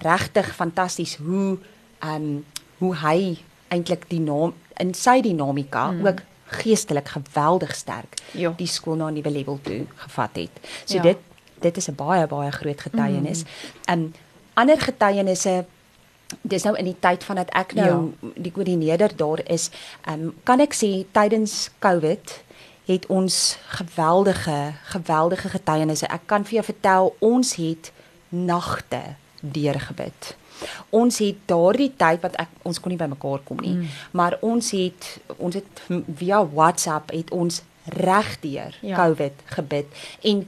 [0.04, 1.58] regtig fantasties hoe
[2.00, 3.38] ehm um, hoe hy
[3.72, 4.52] eintlik die naam
[4.84, 6.08] in sy dinamika mm.
[6.08, 6.18] ook
[6.60, 8.52] geestelik geweldig sterk jo.
[8.58, 10.52] die skool na 'n nuwe level toe gevat het.
[10.84, 11.02] So ja.
[11.02, 11.18] dit
[11.60, 13.44] dit is 'n baie baie groot getuienis.
[13.86, 14.04] Ehm mm.
[14.04, 14.14] um,
[14.56, 15.64] ander getuienisse
[16.42, 18.32] dis nou in die tyd van dat ek nou ja.
[18.48, 19.70] die koördineerder daar is,
[20.10, 22.40] um, kan ek sê tydens Covid
[22.86, 26.10] het ons geweldige geweldige getuienisse.
[26.10, 27.92] Ek kan vir jou vertel ons het
[28.30, 29.02] nagte
[29.42, 30.34] deurgebid.
[30.96, 34.04] Ons het daardie tyd wat ek ons kon nie bymekaar kom nie, mm.
[34.18, 38.96] maar ons het ons het via WhatsApp het ons regdeur ja.
[38.98, 40.46] Covid gebid en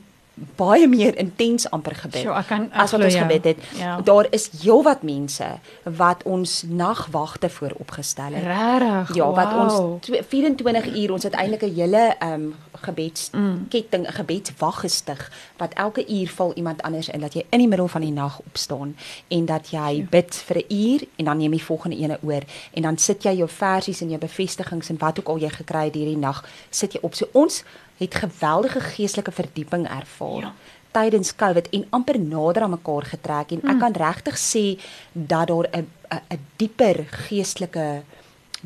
[0.55, 3.25] baie meer intens amper gebid so, kan, as wat ons ja.
[3.25, 3.63] gebid het.
[3.77, 3.95] Ja.
[4.05, 5.47] Daar is heelwat mense
[5.83, 8.45] wat ons nagwagte vooropgestel het.
[8.45, 9.15] Regtig?
[9.15, 9.35] Ja, wow.
[9.35, 14.13] wat ons 24 uur ons het eintlik 'n hele um, gebedsketting, mm.
[14.13, 18.01] gebedswag gestig wat elke uur val iemand anders in dat jy in die middel van
[18.01, 18.95] die nag opstaan
[19.27, 22.41] en dat jy bid vir 'n uur en dan neem jy volgende ene oor
[22.73, 25.85] en dan sit jy jou versies en jou bevestigings en wat ook al jy gekry
[25.85, 27.15] het hierdie nag sit jy op.
[27.15, 27.63] So ons
[27.97, 30.53] het geweldige geestelike verdieping ervaar ja.
[30.91, 33.69] tydens Covid en amper nader aan mekaar getrek en hmm.
[33.69, 34.65] ek kan regtig sê
[35.11, 38.03] dat daar 'n 'n dieper geestelike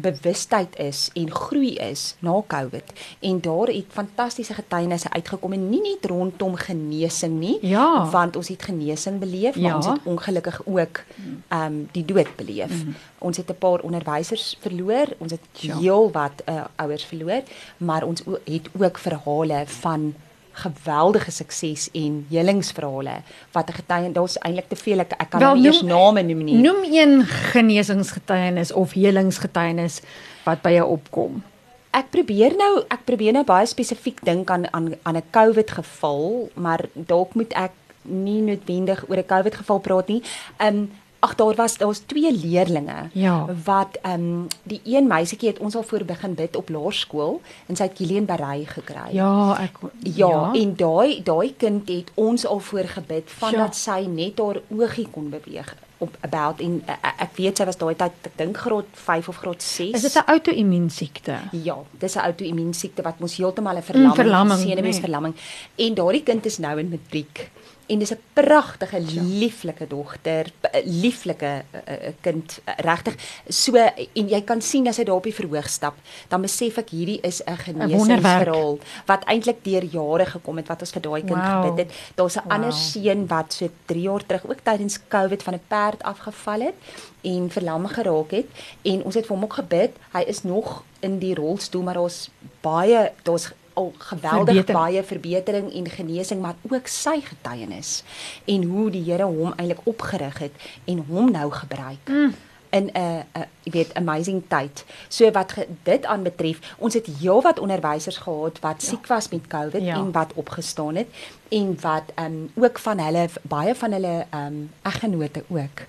[0.02, 5.82] bewustheid is en groei is na Covid en daar het fantastiese getuienisse uitgekom en nie
[5.82, 8.10] net rondom genesing nie ja.
[8.12, 9.76] want ons het genesing beleef maar ja.
[9.76, 11.04] ons het ongelukkig ook
[11.48, 12.84] ehm um, die dood beleef.
[12.84, 12.96] Mm.
[13.18, 15.78] Ons het 'n paar onderwysers verloor, ons het ja.
[15.78, 17.42] heel wat uh, ouers verloor,
[17.78, 20.16] maar ons het ook verhale van
[20.52, 25.56] geweldige sukses en helingsverhale wat 'n getuie daar's eintlik te veel ek, ek kan Wel,
[25.56, 26.56] nie eers name noem nie.
[26.56, 30.02] Noem een genesingsgetuienis of helingsgetuienis
[30.44, 31.44] wat by jou opkom.
[31.92, 36.50] Ek probeer nou ek probeer nou baie spesifiek dink aan aan aan 'n COVID geval,
[36.54, 40.24] maar dalk moet ek nie noodwendig oor 'n COVID geval praat nie.
[40.58, 43.46] Um Ag daar was daar was twee leerlinge ja.
[43.64, 47.76] wat ehm um, die een meisietjie het ons al voor begin bid op laerskool en
[47.78, 49.14] sy het Kilian Berry gekry.
[49.14, 50.50] Ja, ek ja, ja.
[50.54, 53.80] en daai daai kind het ons al voor gebid vandat ja.
[53.84, 57.94] sy net haar oogie kon beweeg op about en uh, ek weet sy was daai
[58.00, 59.94] tyd ek dink graad 5 of graad 6.
[60.00, 61.38] Is dit 'n outoimmuun siekte?
[61.52, 65.88] Ja, dis 'n outoimmuun siekte wat mos heeltemal 'n verlamming, mm, verlamming senuweesverlamming nee.
[65.88, 67.52] en daardie kind is nou in matriek
[67.92, 69.22] en dis 'n pragtige ja.
[69.22, 70.52] lieflike dogter,
[70.84, 73.16] lieflike uh, kind regtig.
[73.48, 73.76] So
[74.14, 75.96] en jy kan sien as hy daar op die verhoog stap,
[76.28, 80.92] dan besef ek hierdie is 'n genesingsverhaal wat eintlik deur jare gekom het wat ons
[80.92, 81.64] vir daai kind wow.
[81.64, 81.92] gebid het.
[82.16, 82.54] Daar's 'n wow.
[82.54, 86.76] ander seun wat so 3 jaar terug ook tydens Covid van 'n perd afgeval het
[87.22, 88.48] en verlam geraak het
[88.82, 89.92] en ons het vir hom ook gebid.
[90.14, 92.30] Hy is nog in die rolstoel maar daar's
[92.62, 94.78] baie daar's al geweldig Verbeter.
[94.78, 98.04] baie verbetering en genesing maar ook sy getuienis
[98.46, 102.10] en hoe die Here hom eintlik opgerig het en hom nou gebruik.
[102.10, 102.34] Mm.
[102.72, 102.98] In 'n
[103.36, 104.84] uh, jy weet amazing tyd.
[105.08, 108.88] So wat ge, dit aanbetref, ons het heelwat onderwysers gehad wat ja.
[108.88, 109.96] siek was met COVID ja.
[109.96, 111.08] en wat opgestaan het
[111.52, 115.84] en wat um, ook van hulle baie van hulle um, eggenote ook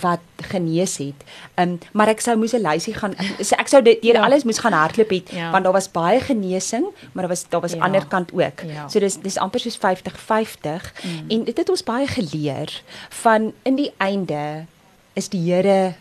[0.00, 1.24] wat genees het.
[1.58, 4.22] Um, maar ek sou moes 'n lysie gaan so ek sou dit ja.
[4.22, 5.50] alles moes gaan hardloop het ja.
[5.50, 7.82] want daar was baie genesing, maar daar was daar was ja.
[7.84, 8.60] ander kant ook.
[8.66, 8.88] Ja.
[8.88, 11.28] So dis dis amper soos 50-50 mm.
[11.28, 14.64] en dit het ons baie geleer van in die einde
[15.12, 15.94] is die Here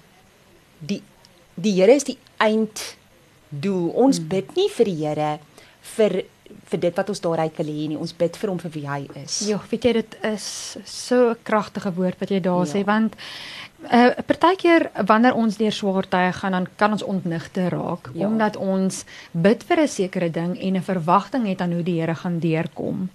[0.79, 1.01] die
[1.59, 3.89] die Here is die einddoel.
[3.91, 4.27] Ons mm.
[4.31, 5.31] bid nie vir die Here
[5.95, 6.21] vir
[6.69, 7.97] vir dit wat ons daaruit wil hê nie.
[7.99, 9.39] Ons bid vir hom vir wie hy is.
[9.49, 10.45] Ja, weet jy dit is
[10.85, 12.71] so 'n kragtige woord wat jy daar ja.
[12.73, 17.69] sê want 'n uh, partykeer wanneer ons deur swaar tye gaan dan kan ons ontnigter
[17.69, 18.27] raak ja.
[18.27, 22.15] omdat ons bid vir 'n sekere ding en 'n verwagting het aan hoe die Here
[22.15, 23.09] gaan deurkom.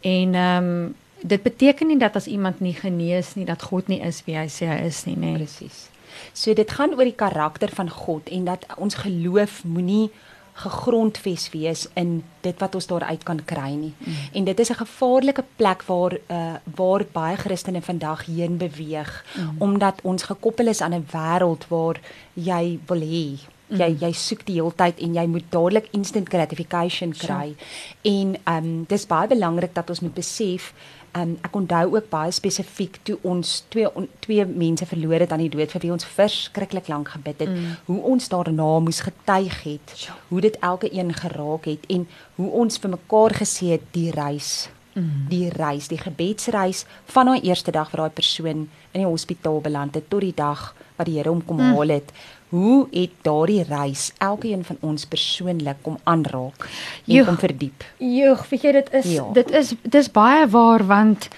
[0.00, 4.00] En ehm um, dit beteken nie dat as iemand nie genees nie dat God nie
[4.00, 5.34] is wie hy sê hy is nie, nê.
[5.38, 5.91] Presies.
[6.32, 10.10] So dit gaan oor die karakter van God en dat ons geloof moenie
[10.52, 13.92] gegrondves wees in dit wat ons daaruit kan kry nie.
[13.98, 14.16] Mm.
[14.32, 19.56] En dit is 'n gevaarlike plek waar uh waar baie Christene vandag heen beweeg mm.
[19.58, 22.00] omdat ons gekoppel is aan 'n wêreld waar
[22.34, 23.38] jy wil hê
[23.72, 23.98] jy mm.
[24.00, 27.54] jy soek die hele tyd en jy moet dadelik instant gratification kry.
[27.56, 27.56] Sure.
[28.02, 30.72] En um dis baie belangrik dat ons moet besef
[31.12, 35.42] Um, ek onthou ook baie spesifiek toe ons twee on, twee mense verloor het aan
[35.44, 37.74] die dood vir wie ons verskriklik lank gebid het, mm.
[37.90, 40.16] hoe ons daarna moes getuig het, ja.
[40.30, 42.06] hoe dit elke een geraak het en
[42.38, 45.26] hoe ons vir mekaar gesê het die reis, mm.
[45.28, 50.00] die reis, die gebedsreis van daai eerste dag waar daai persoon in die hospitaal beland
[50.00, 51.76] het tot die dag wat die Here hom kom mm.
[51.76, 52.16] haal het
[52.52, 57.84] hoe het daardie reis elkeen van ons persoonlik kom aanraak en Joeg, kom verdiep?
[57.96, 59.24] Joeg, weet jy dit is ja.
[59.32, 61.30] dit is dis baie waar want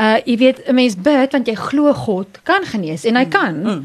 [0.00, 3.34] uh jy weet 'n mens bid want jy glo God kan genees en hy mm.
[3.36, 3.60] kan.
[3.62, 3.84] Mm.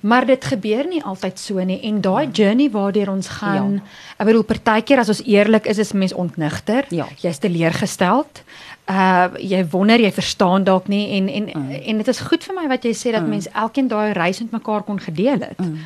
[0.00, 2.32] Maar dit gebeur nie altyd so nie en daai mm.
[2.32, 3.82] journey waardeur ons gaan, ja.
[4.20, 6.84] ek bedoel partykeer as ons eerlik is, is mens ontnigter.
[6.92, 7.08] Ja.
[7.16, 8.44] Jy's teleurgesteld
[8.88, 11.70] uh jy wonder jy verstaan dalk nie en en mm.
[11.70, 13.34] en dit is goed vir my wat jy sê dat mm.
[13.36, 15.58] mense elkeen daai reis met mekaar kon gedeel het.
[15.58, 15.84] Mm.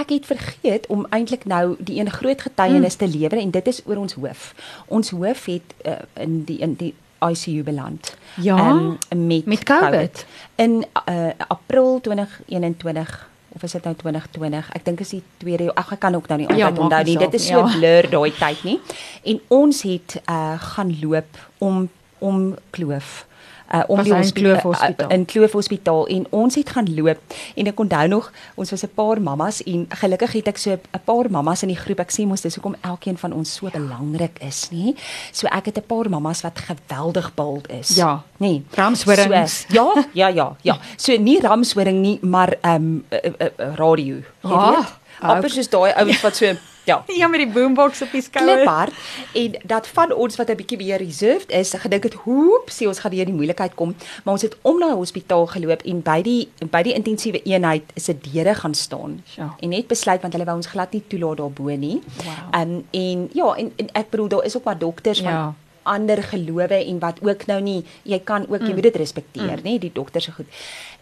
[0.00, 3.00] Ek het vergeet om eintlik nou die een groot getuienis mm.
[3.02, 4.54] te lewer en dit is oor ons hoof.
[4.86, 8.16] Ons hoof het uh, in die in die ICU beland.
[8.40, 8.56] Ja.
[8.70, 9.90] Um, met met COVID.
[9.90, 10.26] COVID.
[10.54, 14.72] In uh April 2021 of is dit nou 2020?
[14.72, 17.18] Ek dink is die tweede ag ek kan ook nou nie altyd ja, onthou nie.
[17.18, 17.70] Dit is so ja.
[17.76, 18.78] blur daai tyd nie.
[19.22, 21.88] En ons het uh gaan loop om
[22.20, 23.26] om Kloof
[23.70, 25.10] uh om die Kloof hospitaal?
[25.10, 26.06] uh, in Kloof hospitaal.
[26.06, 27.18] En ons het gaan loop
[27.54, 31.00] en ek onthou nog ons was 'n paar mammas en gelukkig het ek so 'n
[31.04, 31.98] paar mammas in die groep.
[32.00, 34.96] Ek sê mos dis hoekom elkeen van ons so belangrik is nê?
[35.32, 38.22] So ek het 'n paar mammas wat geweldig bold is ja.
[38.38, 38.62] nê?
[38.74, 40.78] Ramswurings so, ja ja ja ja.
[40.96, 44.98] So nie ramswuring nie maar ehm um, uh, uh, uh, radio jy ah, weet?
[45.20, 46.46] Amper soos daai ouens wat so
[46.90, 47.02] Ja.
[47.06, 48.54] Ja met die boombox op die skouer.
[48.54, 48.92] Kliphard
[49.32, 52.98] en dat van ons wat 'n bietjie meer reserved is, gedink het, "Hoep, sien ons
[52.98, 56.22] gaan weer die moeilikheid kom." Maar ons het om na die hospitaal geloop en by
[56.22, 59.22] die by die intensiewe eenheid is 'n deure gaan staan.
[59.36, 59.54] Ja.
[59.60, 62.02] En net besluit want hulle wou ons glad nie toelaat daarbo nie.
[62.24, 62.60] Wow.
[62.60, 66.22] Um, en ja, en, en ek bedoel daar is ook maar dokters van ja ander
[66.22, 68.66] gelowe en wat ook nou nie jy kan ook mm.
[68.66, 69.64] jy moet dit respekteer mm.
[69.64, 70.46] nê die dokters se goed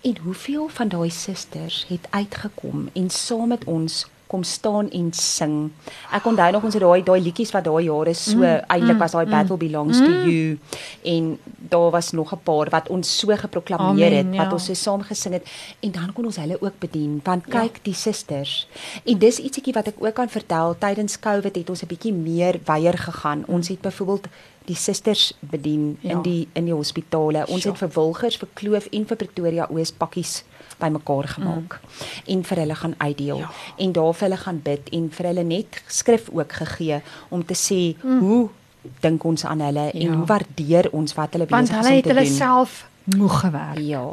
[0.01, 5.71] en hoeveel van daai susters het uitgekom en saam met ons kom staan en sing.
[6.13, 9.03] Ek onthou nog ons het daai daai liedjies wat daai jare so mm, eintlik mm,
[9.03, 10.07] was daai mm, battle belongs mm.
[10.07, 10.59] to you
[11.15, 11.39] en
[11.73, 14.53] daar was nog 'n paar wat ons so geproklaameer het wat ja.
[14.53, 15.49] ons so saam gesing het
[15.81, 17.61] en dan kon ons hulle ook bedien want ja.
[17.61, 17.83] kyk ja.
[17.83, 18.69] die susters.
[19.05, 22.61] En dis ietsiekie wat ek ook kan vertel tydens Covid het ons 'n bietjie meer
[22.65, 23.45] weier gegaan.
[23.47, 24.29] Ons het byvoorbeeld
[24.65, 26.11] die susters bedien ja.
[26.11, 27.47] in die in die hospitale.
[27.47, 27.75] Ons sure.
[27.75, 30.45] het vir Wilgers, vir Kloof en vir Pretoria Oos pakkies
[30.79, 32.35] bymekaar gemaak mm.
[32.35, 33.51] en vir hulle gaan uitdeel ja.
[33.77, 37.55] en daar vir hulle gaan bid en vir hulle net skrif ook gegee om te
[37.55, 38.19] sê mm.
[38.19, 38.49] hoe
[39.01, 40.01] dink ons aan hulle ja.
[40.01, 41.83] en hoe waardeer ons wat hulle besig is om te doen.
[41.83, 42.87] Want hulle het hulle self
[43.17, 43.79] moeg gewerk.
[43.79, 44.05] Ja.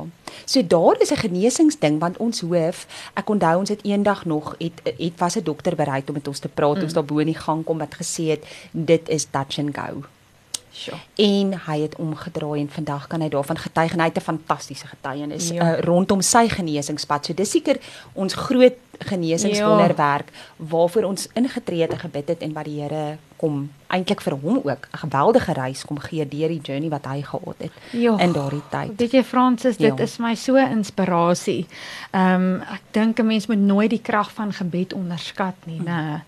[0.46, 4.82] So daar is 'n genesingsding want ons hoof, ek onthou ons het eendag nog het
[4.98, 6.76] het was 'n dokter bereid om met ons te praat.
[6.76, 6.84] Mm.
[6.84, 10.04] Ons daar bo in die gang kom wat gesê het dit is touch and go.
[10.76, 10.98] Sure.
[11.16, 14.88] En hy het omgedraai en vandag kan hy daarvan getuig en hy het 'n fantastiese
[14.88, 15.64] getuienis ja.
[15.64, 17.26] uh, rondom sy genesingspad.
[17.26, 17.80] So dis seker
[18.14, 23.70] ons groot genesingswonderwerk waarvoor ons ingetree het en gebid het en wat die Here kom
[23.92, 27.56] eintlik vir hom ook 'n geweldige reis kom gee deur die journey wat hy gehad
[27.58, 28.16] het Jo.
[28.18, 28.92] in daardie tyd.
[28.98, 30.04] Weet jy Fransis, dit Ja.
[30.04, 31.66] is my so inspirasie.
[32.12, 36.22] Ehm um, ek dink 'n mens moet nooit die krag van gebed onderskat nie, né?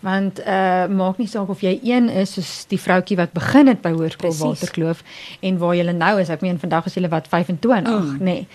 [0.00, 3.80] Want uh maak nie saak of jy een is soos die vroutjie wat begin het
[3.82, 4.34] by Hoërskool.
[4.38, 5.02] Waterkloof
[5.40, 6.28] en waar jy nou is.
[6.28, 8.18] Ek meen vandag is jy wat 25, Mm.
[8.18, 8.22] nê.
[8.24, 8.46] Nee.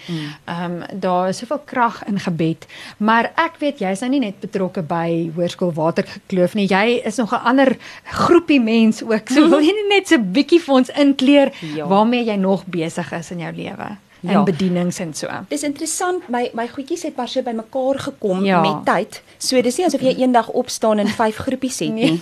[0.46, 2.66] Ehm um, daar is soveel krag in gebed.
[2.98, 6.68] Maar ek weet jy's nou nie net betrokke by Hoërskool Waterkloof nie.
[6.68, 9.30] Jy is nog 'n ander groepie mens ook.
[9.30, 11.88] So wil jy nie net so 'n bietjie vir ons inkleer Ja.
[11.88, 13.98] waarmee jy nog besig is in jou lewe?
[14.24, 14.44] In Ja.
[14.44, 15.28] bedienings en so.
[15.50, 18.62] Dis interessant, my my goedjies het maar so bymekaar gekom Ja.
[18.62, 19.22] met tyd.
[19.38, 22.12] So dis nie asof jy eendag opstaan en vyf groepies het Nee.
[22.12, 22.22] nie.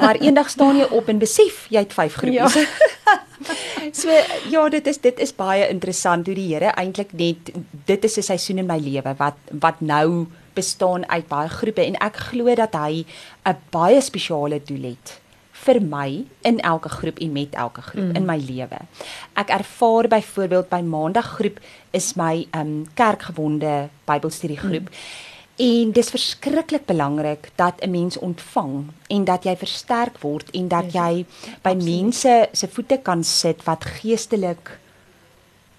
[0.00, 2.54] Maar eendag staan jy op en besef jy het vyf groepies.
[2.54, 2.66] Ja.
[3.92, 4.08] so
[4.50, 7.50] ja, dit is dit is baie interessant hoe die Here eintlik net
[7.86, 11.98] dit is 'n seisoen in my lewe wat wat nou bestaan uit baie groepe en
[12.00, 13.04] ek glo dat hy
[13.44, 15.20] 'n baie spesiale doel het
[15.64, 18.16] vir my in elke groep en met elke groep mm.
[18.16, 18.80] in my lewe.
[19.40, 24.90] Ek ervaar byvoorbeeld by maandaggroep is my um kerkgewonde Bybelstudiegroep.
[24.90, 25.32] Mm.
[25.56, 30.92] En dis verskriklik belangrik dat 'n mens ontvang en dat jy versterk word en dat
[30.92, 31.26] jy
[31.62, 34.78] by mense se voete kan sit wat geestelik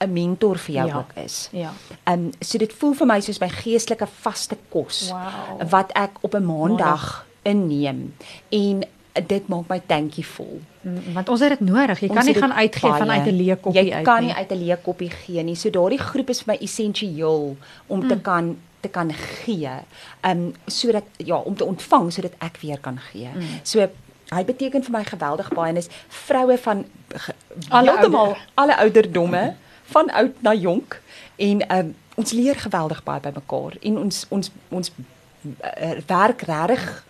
[0.06, 0.98] 'n mentor vir jou Ja.
[0.98, 1.50] ook is.
[1.52, 1.72] Ja.
[2.08, 5.70] Um so dit voel vir my soos my geestelike vaste kos Wow.
[5.70, 8.14] wat ek op 'n maandag inneem
[8.50, 8.84] en
[9.28, 10.60] dit maak my tankie vol.
[10.82, 12.00] Mm, Want ons het dit nodig.
[12.00, 13.00] Jy Ons kan nie gaan uitgee baie.
[13.00, 14.26] vanuit 'n leë koppie Jy uit kan nie.
[14.28, 15.56] nie uit 'n leë koppie gee nie.
[15.56, 18.08] So daardie groep is vir my essensieel om Mm.
[18.08, 19.70] te kan te kan gee.
[20.22, 23.30] Um sodat ja, om te ontvang sodat ek weer kan gee.
[23.36, 23.42] Mm.
[23.64, 23.88] So
[24.30, 26.86] hy beteken vir my geweldig baie en is vroue van
[27.70, 28.46] Alle heeltemal ouder.
[28.56, 31.02] alle ouderdomme van oud na jonk
[31.36, 37.06] en um ons leer geweldig baie by mekaar en ons ons ons uh, werk regtig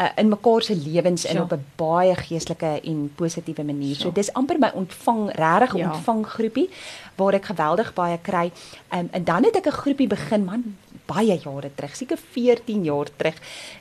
[0.00, 1.42] uh, in mekaar se lewens in Ja.
[1.42, 3.96] op 'n baie geestelike en positiewe manier.
[3.96, 4.14] So Ja.
[4.14, 5.90] dis amper my ontvang regtig Ja.
[5.92, 6.70] ontvanggroepie
[7.16, 8.50] waar ek geweldig baie kry.
[8.94, 13.06] Um, en dan het ek 'n groepie begin man baie jare terug, seker 14 jaar
[13.16, 13.34] terug.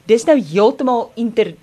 [0.06, 1.56] Dis nou heeltemal inter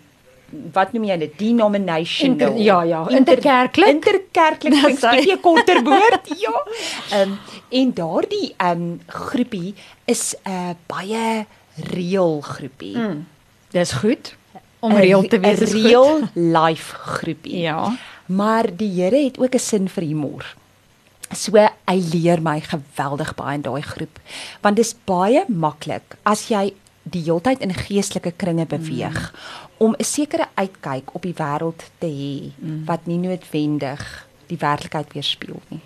[0.73, 3.89] wat noem jy dit denominational Inter- ja, ja, interkerklik.
[3.89, 5.17] interkerklik klink hy.
[5.17, 6.55] bietjie 'n korter woord ja
[7.23, 7.39] um,
[7.71, 9.75] en daardie um, groepie
[10.07, 11.47] is 'n uh, baie
[11.95, 13.27] reël groepie Mm.
[13.71, 14.35] Dis goed
[14.81, 15.61] om 'n reël te wees.
[15.61, 17.59] 'n real life groepie.
[17.61, 17.93] Ja.
[18.27, 20.45] Maar die Here het ook 'n sin vir humor.
[21.33, 21.53] So
[21.87, 24.19] hy leer my geweldig baie in daai groep.
[24.63, 29.39] Want dis baie maklik as jy die heeltyd in geestelike kringe beweeg mm.
[29.77, 32.85] om 'n sekere uitkyk op die wêreld te hê mm.
[32.85, 35.81] wat nie noodwendig die werklikheid weerspieël nie.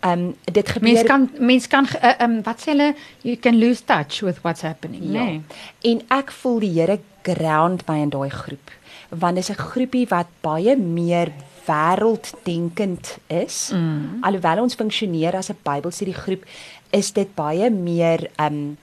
[0.00, 3.58] Ehm um, dit gebeur Mens kan mens kan uh, um, wat sê hulle you can
[3.58, 5.24] lose touch with what's happening, Ja.
[5.24, 5.42] nee.
[5.82, 8.70] En ek voel die Here ground my in daai groep.
[9.08, 11.32] Want dis 'n groepie wat baie meer
[11.66, 13.70] wêrelddenkend is.
[13.74, 14.18] Mm.
[14.20, 16.44] Alhoewel ons funksioneer as 'n Bybelstudiegroep,
[16.90, 18.76] is dit baie meer ehm um,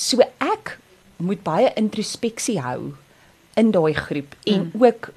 [0.00, 0.78] so ek
[1.20, 2.94] moet baie introspeksie hou
[3.60, 4.84] in daai groep en mm.
[4.84, 5.10] ook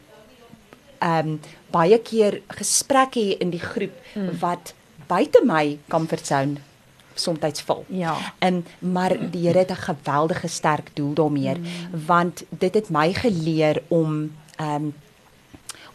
[1.03, 1.39] ehm um,
[1.73, 4.37] baie keer gesprekke hê in die groep mm.
[4.43, 4.73] wat
[5.09, 6.61] buite my comfort zone
[7.15, 7.85] soms val.
[7.87, 8.13] Ja.
[8.39, 12.05] En maar die Here het 'n geweldige sterk doel daarmee mm.
[12.05, 14.93] want dit het my geleer om ehm um,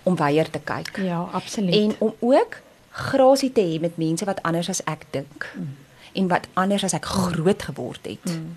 [0.03, 1.74] om weier te kyk Ja, absoluut.
[1.74, 5.77] en om ook grasie te hê met mense wat anders as ek dink mm.
[6.12, 8.24] En wat anders as ek groot geword het.
[8.24, 8.56] Mm.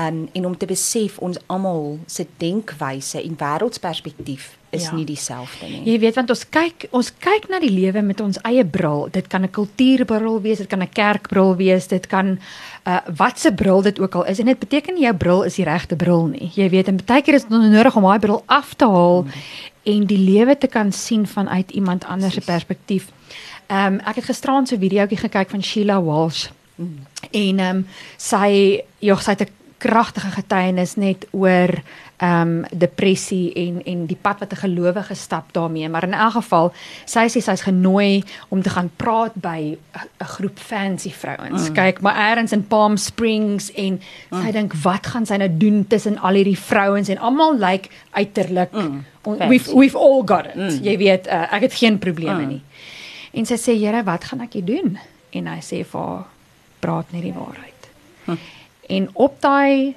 [0.00, 4.94] Um, en om te besef ons almal se denkwyse en wêreldsperspektief is Ja.
[4.94, 5.82] nie dieselfde nie.
[5.84, 9.08] Jy weet want ons kyk ons kyk na die lewe met ons eie bril.
[9.10, 12.38] Dit kan 'n kultuurbril wees, dit kan 'n kerkbril wees, dit kan
[12.86, 15.54] uh wat se bril dit ook al is en dit beteken nie jou bril is
[15.54, 16.50] die regte bril nie.
[16.54, 19.30] Jy weet en baie keer is dit nodig om daai bril af te haal mm.
[19.82, 23.12] en die lewe te kan sien vanuit iemand anders se perspektief.
[23.68, 26.48] Ehm um, ek het gisterand so 'n videoetjie gekyk van Sheila Walsh.
[26.76, 27.06] Mm.
[27.30, 29.52] En ehm um, sy ja, sy het 'n
[29.84, 31.82] kragtige getuienis net oor
[32.16, 36.32] ehm um, depressie en en die pad wat 'n gelowige stap daarmee, maar in elk
[36.32, 36.72] geval,
[37.04, 39.76] sy sê sy's genooi om te gaan praat by
[40.20, 41.68] 'n groep fancy vrouens.
[41.68, 41.74] Mm.
[41.74, 44.42] Kyk, maar eers in Palm Springs en mm.
[44.42, 47.88] sy dink wat gaan sy nou doen tussen al hierdie vrouens en almal lyk like
[48.10, 49.04] uiterlik mm.
[49.48, 50.54] we've we've all got it.
[50.54, 50.82] Mm.
[50.82, 52.48] Jy weet, uh, ek het geen probleme mm.
[52.48, 52.62] nie.
[53.32, 54.98] En sy sê, "Here, wat gaan ek hier doen?"
[55.30, 56.24] En hy sê vir haar,
[56.84, 57.90] "Praat net die waarheid."
[58.24, 58.40] Hm.
[58.88, 59.96] En op daai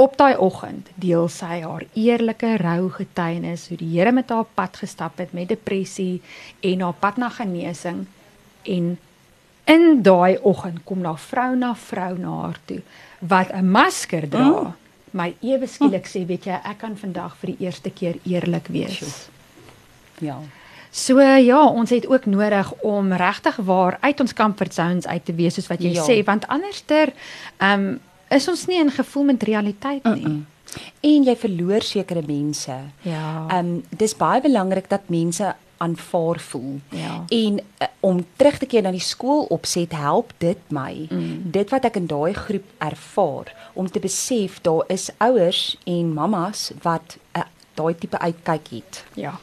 [0.00, 4.78] op daai oggend deel sy haar eerlike rou getuienis hoe die Here met haar pad
[4.80, 6.22] gestap het met depressie
[6.60, 8.06] en haar pad na genesing
[8.62, 8.98] en
[9.64, 12.80] in daai oggend kom daar vrou na vrou na haar toe
[13.20, 14.72] wat 'n masker dra mm.
[15.10, 19.28] my ewe skielik sê, weet jy, ek kan vandag vir die eerste keer eerlik wees.
[20.20, 20.38] Ja.
[20.90, 25.34] So ja, ons het ook nodig om regtig waar uit ons comfort zones uit te
[25.34, 26.04] wees soos wat jy Ja.
[26.04, 27.12] sê, want anderster
[27.58, 28.00] ehm um,
[28.30, 30.26] is ons nie in gevoel met realiteit nie.
[30.26, 30.46] Mm -mm.
[31.00, 32.76] En jy verloor sekere mense.
[33.02, 33.46] Ja.
[33.48, 36.80] Ehm um, dis baie belangrik dat mense aanvaar voel.
[36.88, 37.24] Ja.
[37.28, 41.06] En uh, om terug te keer na die skool opset help dit my.
[41.10, 41.40] Mm.
[41.50, 46.70] Dit wat ek in daai groep ervaar om te besef daar is ouers en mammas
[46.82, 47.42] wat uh,
[47.80, 49.04] daai tipe uitkyk het.
[49.14, 49.34] ja.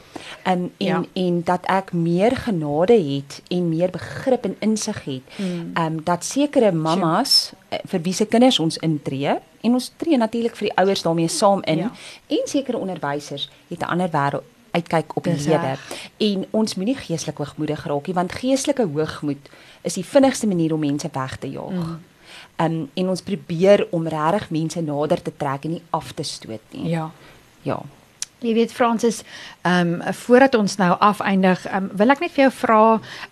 [0.42, 1.02] En en Ja.
[1.14, 5.22] en dat ek meer genade het en meer begrip en insig het.
[5.36, 5.70] Mm.
[5.74, 10.16] Ehm um, dat sekere mammas eh, vir wie se kinders ons intree en ons tree
[10.16, 11.90] natuurlik vir die ouers daarmee saam in Ja.
[12.26, 15.76] en sekere onderwysers het 'n ander wêreld uitkyk op die lewe.
[16.16, 19.48] En ons moenie geestelik hoogmoedig raak nie want geestelike hoogmoed
[19.82, 21.70] is die vinnigste manier om mense weg te jaag.
[21.70, 22.00] Mm.
[22.60, 26.60] Um, en ons probeer om regtig mense nader te trek en nie af te stoot
[26.70, 26.88] nie.
[26.88, 27.10] Ja.
[27.62, 27.80] Ja.
[28.40, 29.22] Jy weet Fransis,
[29.66, 32.82] ehm um, voordat ons nou afeindig, ehm um, wil ek net vir jou vra,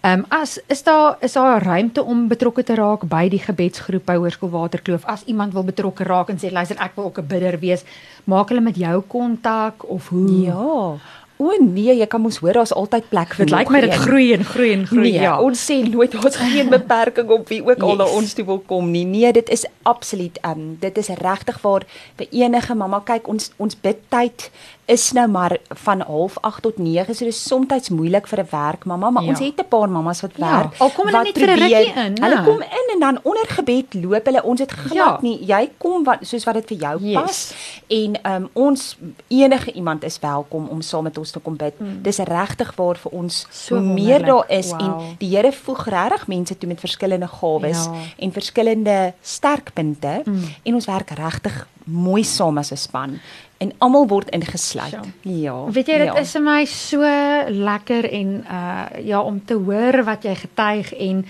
[0.00, 4.06] ehm um, as is daar is daar ruimte om betrokke te raak by die gebedsgroep
[4.06, 7.26] by Hoërskool Waterkloof as iemand wil betrokke raak en sê luister ek wil ook 'n
[7.26, 7.84] bidder wees,
[8.24, 10.42] maak hulle met jou kontak of hoe?
[10.42, 10.98] Ja.
[11.36, 14.30] O nee, jy kan mos hoor daar's altyd plek vir Dit lyk my dit groei
[14.32, 15.10] en groei en groei.
[15.10, 15.34] Nee, ja.
[15.40, 18.14] ons sê nooit daar's geen beperking op wie ook al na Yes.
[18.16, 19.04] ons toe wil kom nie.
[19.04, 21.84] Nee, dit is absoluut um dit is regtig waar
[22.16, 24.48] vir enige mamma kyk ons ons bidtyd
[24.86, 29.22] is nou maar van 08:30 tot 9, so dis soms moeilik vir 'n werkmamma, maar
[29.22, 29.28] Ja.
[29.28, 30.74] ons het 'n paar mammas wat Ja, werk.
[30.78, 32.44] al kom hulle wat net vir 'n probeer- rukkie in, Hulle né?
[32.44, 34.42] kom in en dan onder gebed loop hulle.
[34.42, 35.18] Ons het glad Ja.
[35.22, 35.44] nie.
[35.46, 37.14] Jy kom wat soos wat dit vir jou Yes.
[37.22, 37.54] pas.
[37.88, 38.96] En um ons
[39.28, 41.80] enige iemand is welkom om saam met ons te kom bid.
[41.80, 42.02] Mm.
[42.02, 44.80] Dis regtig waar vir ons So hoe meer daar is Wow.
[44.80, 47.92] en die Here voeg regtig mense toe met verskillende gawes Ja.
[48.18, 50.40] en verskillende sterkpunte Mm.
[50.62, 53.18] en ons werk regtig mooi saam as 'n span
[53.58, 54.90] en almal word ingesluit.
[54.92, 55.02] Ja.
[55.22, 55.64] Ja.
[55.72, 56.18] Weet jy dit ja.
[56.20, 57.00] is vir my so
[57.48, 61.24] lekker en uh ja om te hoor wat jy getuig en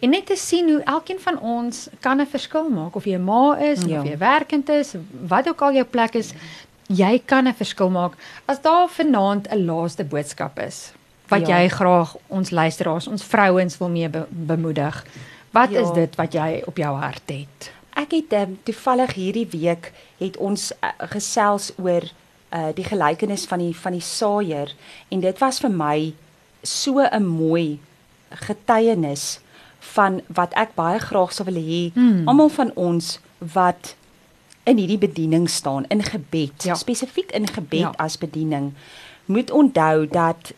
[0.00, 3.24] en net te sien hoe elkeen van ons kan 'n verskil maak of jy 'n
[3.24, 4.00] ma is Ja.
[4.00, 4.94] of jy werkend is
[5.28, 6.32] wat ook al jou plek is
[6.88, 8.12] jy kan 'n verskil maak
[8.46, 10.92] as daar vanaand 'n laaste boodskap is
[11.28, 11.58] wat Ja.
[11.58, 15.04] jy graag ons luisteraars ons vrouens wil mee be bemoedig
[15.50, 15.80] wat Ja.
[15.80, 20.36] is dit wat jy op jou hart het Ek het um, toevallig hierdie week het
[20.36, 22.02] ons uh, gesels oor
[22.52, 24.72] uh die gelykenis van die van die saaier
[25.10, 26.12] en dit was vir my
[26.62, 27.78] so 'n mooi
[28.30, 29.40] getuienis
[29.94, 32.28] van wat ek baie graag sou wil hê Hmm.
[32.28, 33.18] almal van ons
[33.54, 33.94] wat
[34.64, 36.74] in hierdie bediening staan in gebed Ja.
[36.74, 37.92] spesifiek in gebed Ja.
[37.98, 38.72] as bediening
[39.26, 40.52] moet onthou dat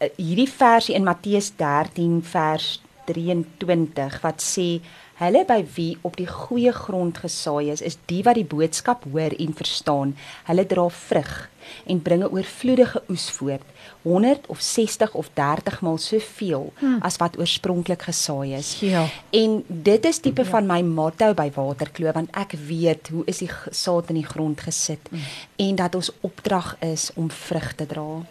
[0.00, 4.80] uh, hierdie versie in Matteus 13 vers 23 wat sê
[5.18, 9.32] hulle by wie op die goeie grond gesaai is is die wat die boodskap hoor
[9.38, 11.48] en verstaan hulle dra vrug
[11.86, 13.62] en bring 'n oorvloedige oes voort
[14.02, 16.98] 100 of 60 of 30 maal soveel Hmm.
[17.02, 20.48] as wat oorspronklik gesaai is ja En dit is tipe Ja.
[20.48, 24.60] van my motto by Waterkloof want ek weet hoe is die saad in die grond
[24.60, 25.18] gesit Mm.
[25.56, 28.22] en dat ons opdrag is om vrug te dra.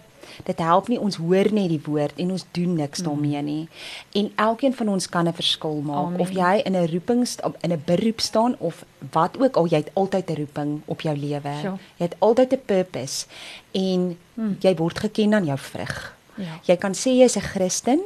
[0.44, 3.06] Dit help nie ons hoor net die woord en ons doen niks Mm.
[3.06, 3.68] daarmee nie.
[4.14, 6.20] En elkeen van ons kan 'n verskil maak Amen.
[6.20, 7.28] of jy in 'n roeping
[7.62, 11.18] in 'n beroep staan of wat ook al jy het altyd 'n roeping op jou
[11.18, 11.52] lewe.
[11.62, 11.78] Sure.
[11.98, 13.26] Jy het altyd 'n purpose
[13.72, 14.58] en Mm.
[14.60, 16.14] jy word geken aan jou vrug.
[16.38, 18.00] ja Jy kan sê jy's 'n Christen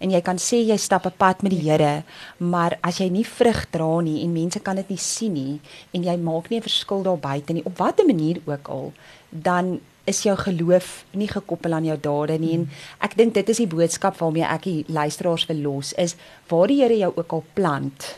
[0.00, 2.02] en jy kan sê jy stap 'n pad met die Here,
[2.38, 5.60] maar as jy nie vrug dra nie en mense kan dit nie sien nie
[5.92, 8.92] en jy maak nie 'n verskil daar buite nie op watter manier ook al,
[9.30, 12.66] dan is jou geloof nie gekoppel aan jou dade nie en
[13.04, 16.16] ek dink dit is die boodskap waarmee ek die luisteraars wil los is
[16.50, 18.08] waar die Here jou ook al plant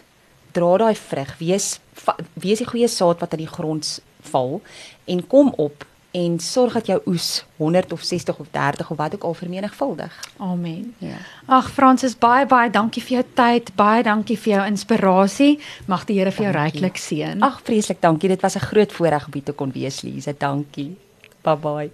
[0.56, 1.78] dra daai vrug wees
[2.34, 3.98] wees die goeie saad wat in die grond
[4.32, 4.60] val
[5.06, 9.14] en kom op en sorg dat jou oes 100 of 60 of 30 of wat
[9.14, 10.20] ook al vermenigvuldig.
[10.36, 11.16] amen Ja.
[11.46, 15.58] Ag Fransis, baie baie dankie vir jou tyd, baie dankie vir jou inspirasie.
[15.86, 17.42] Mag die Here vir jou ryklik seën.
[17.42, 18.28] Ag vreeslik dankie.
[18.28, 20.34] Dit was 'n groot voorreg om hier te kon wees, Lize.
[20.38, 20.96] Dankie.
[21.42, 21.90] バイバイ。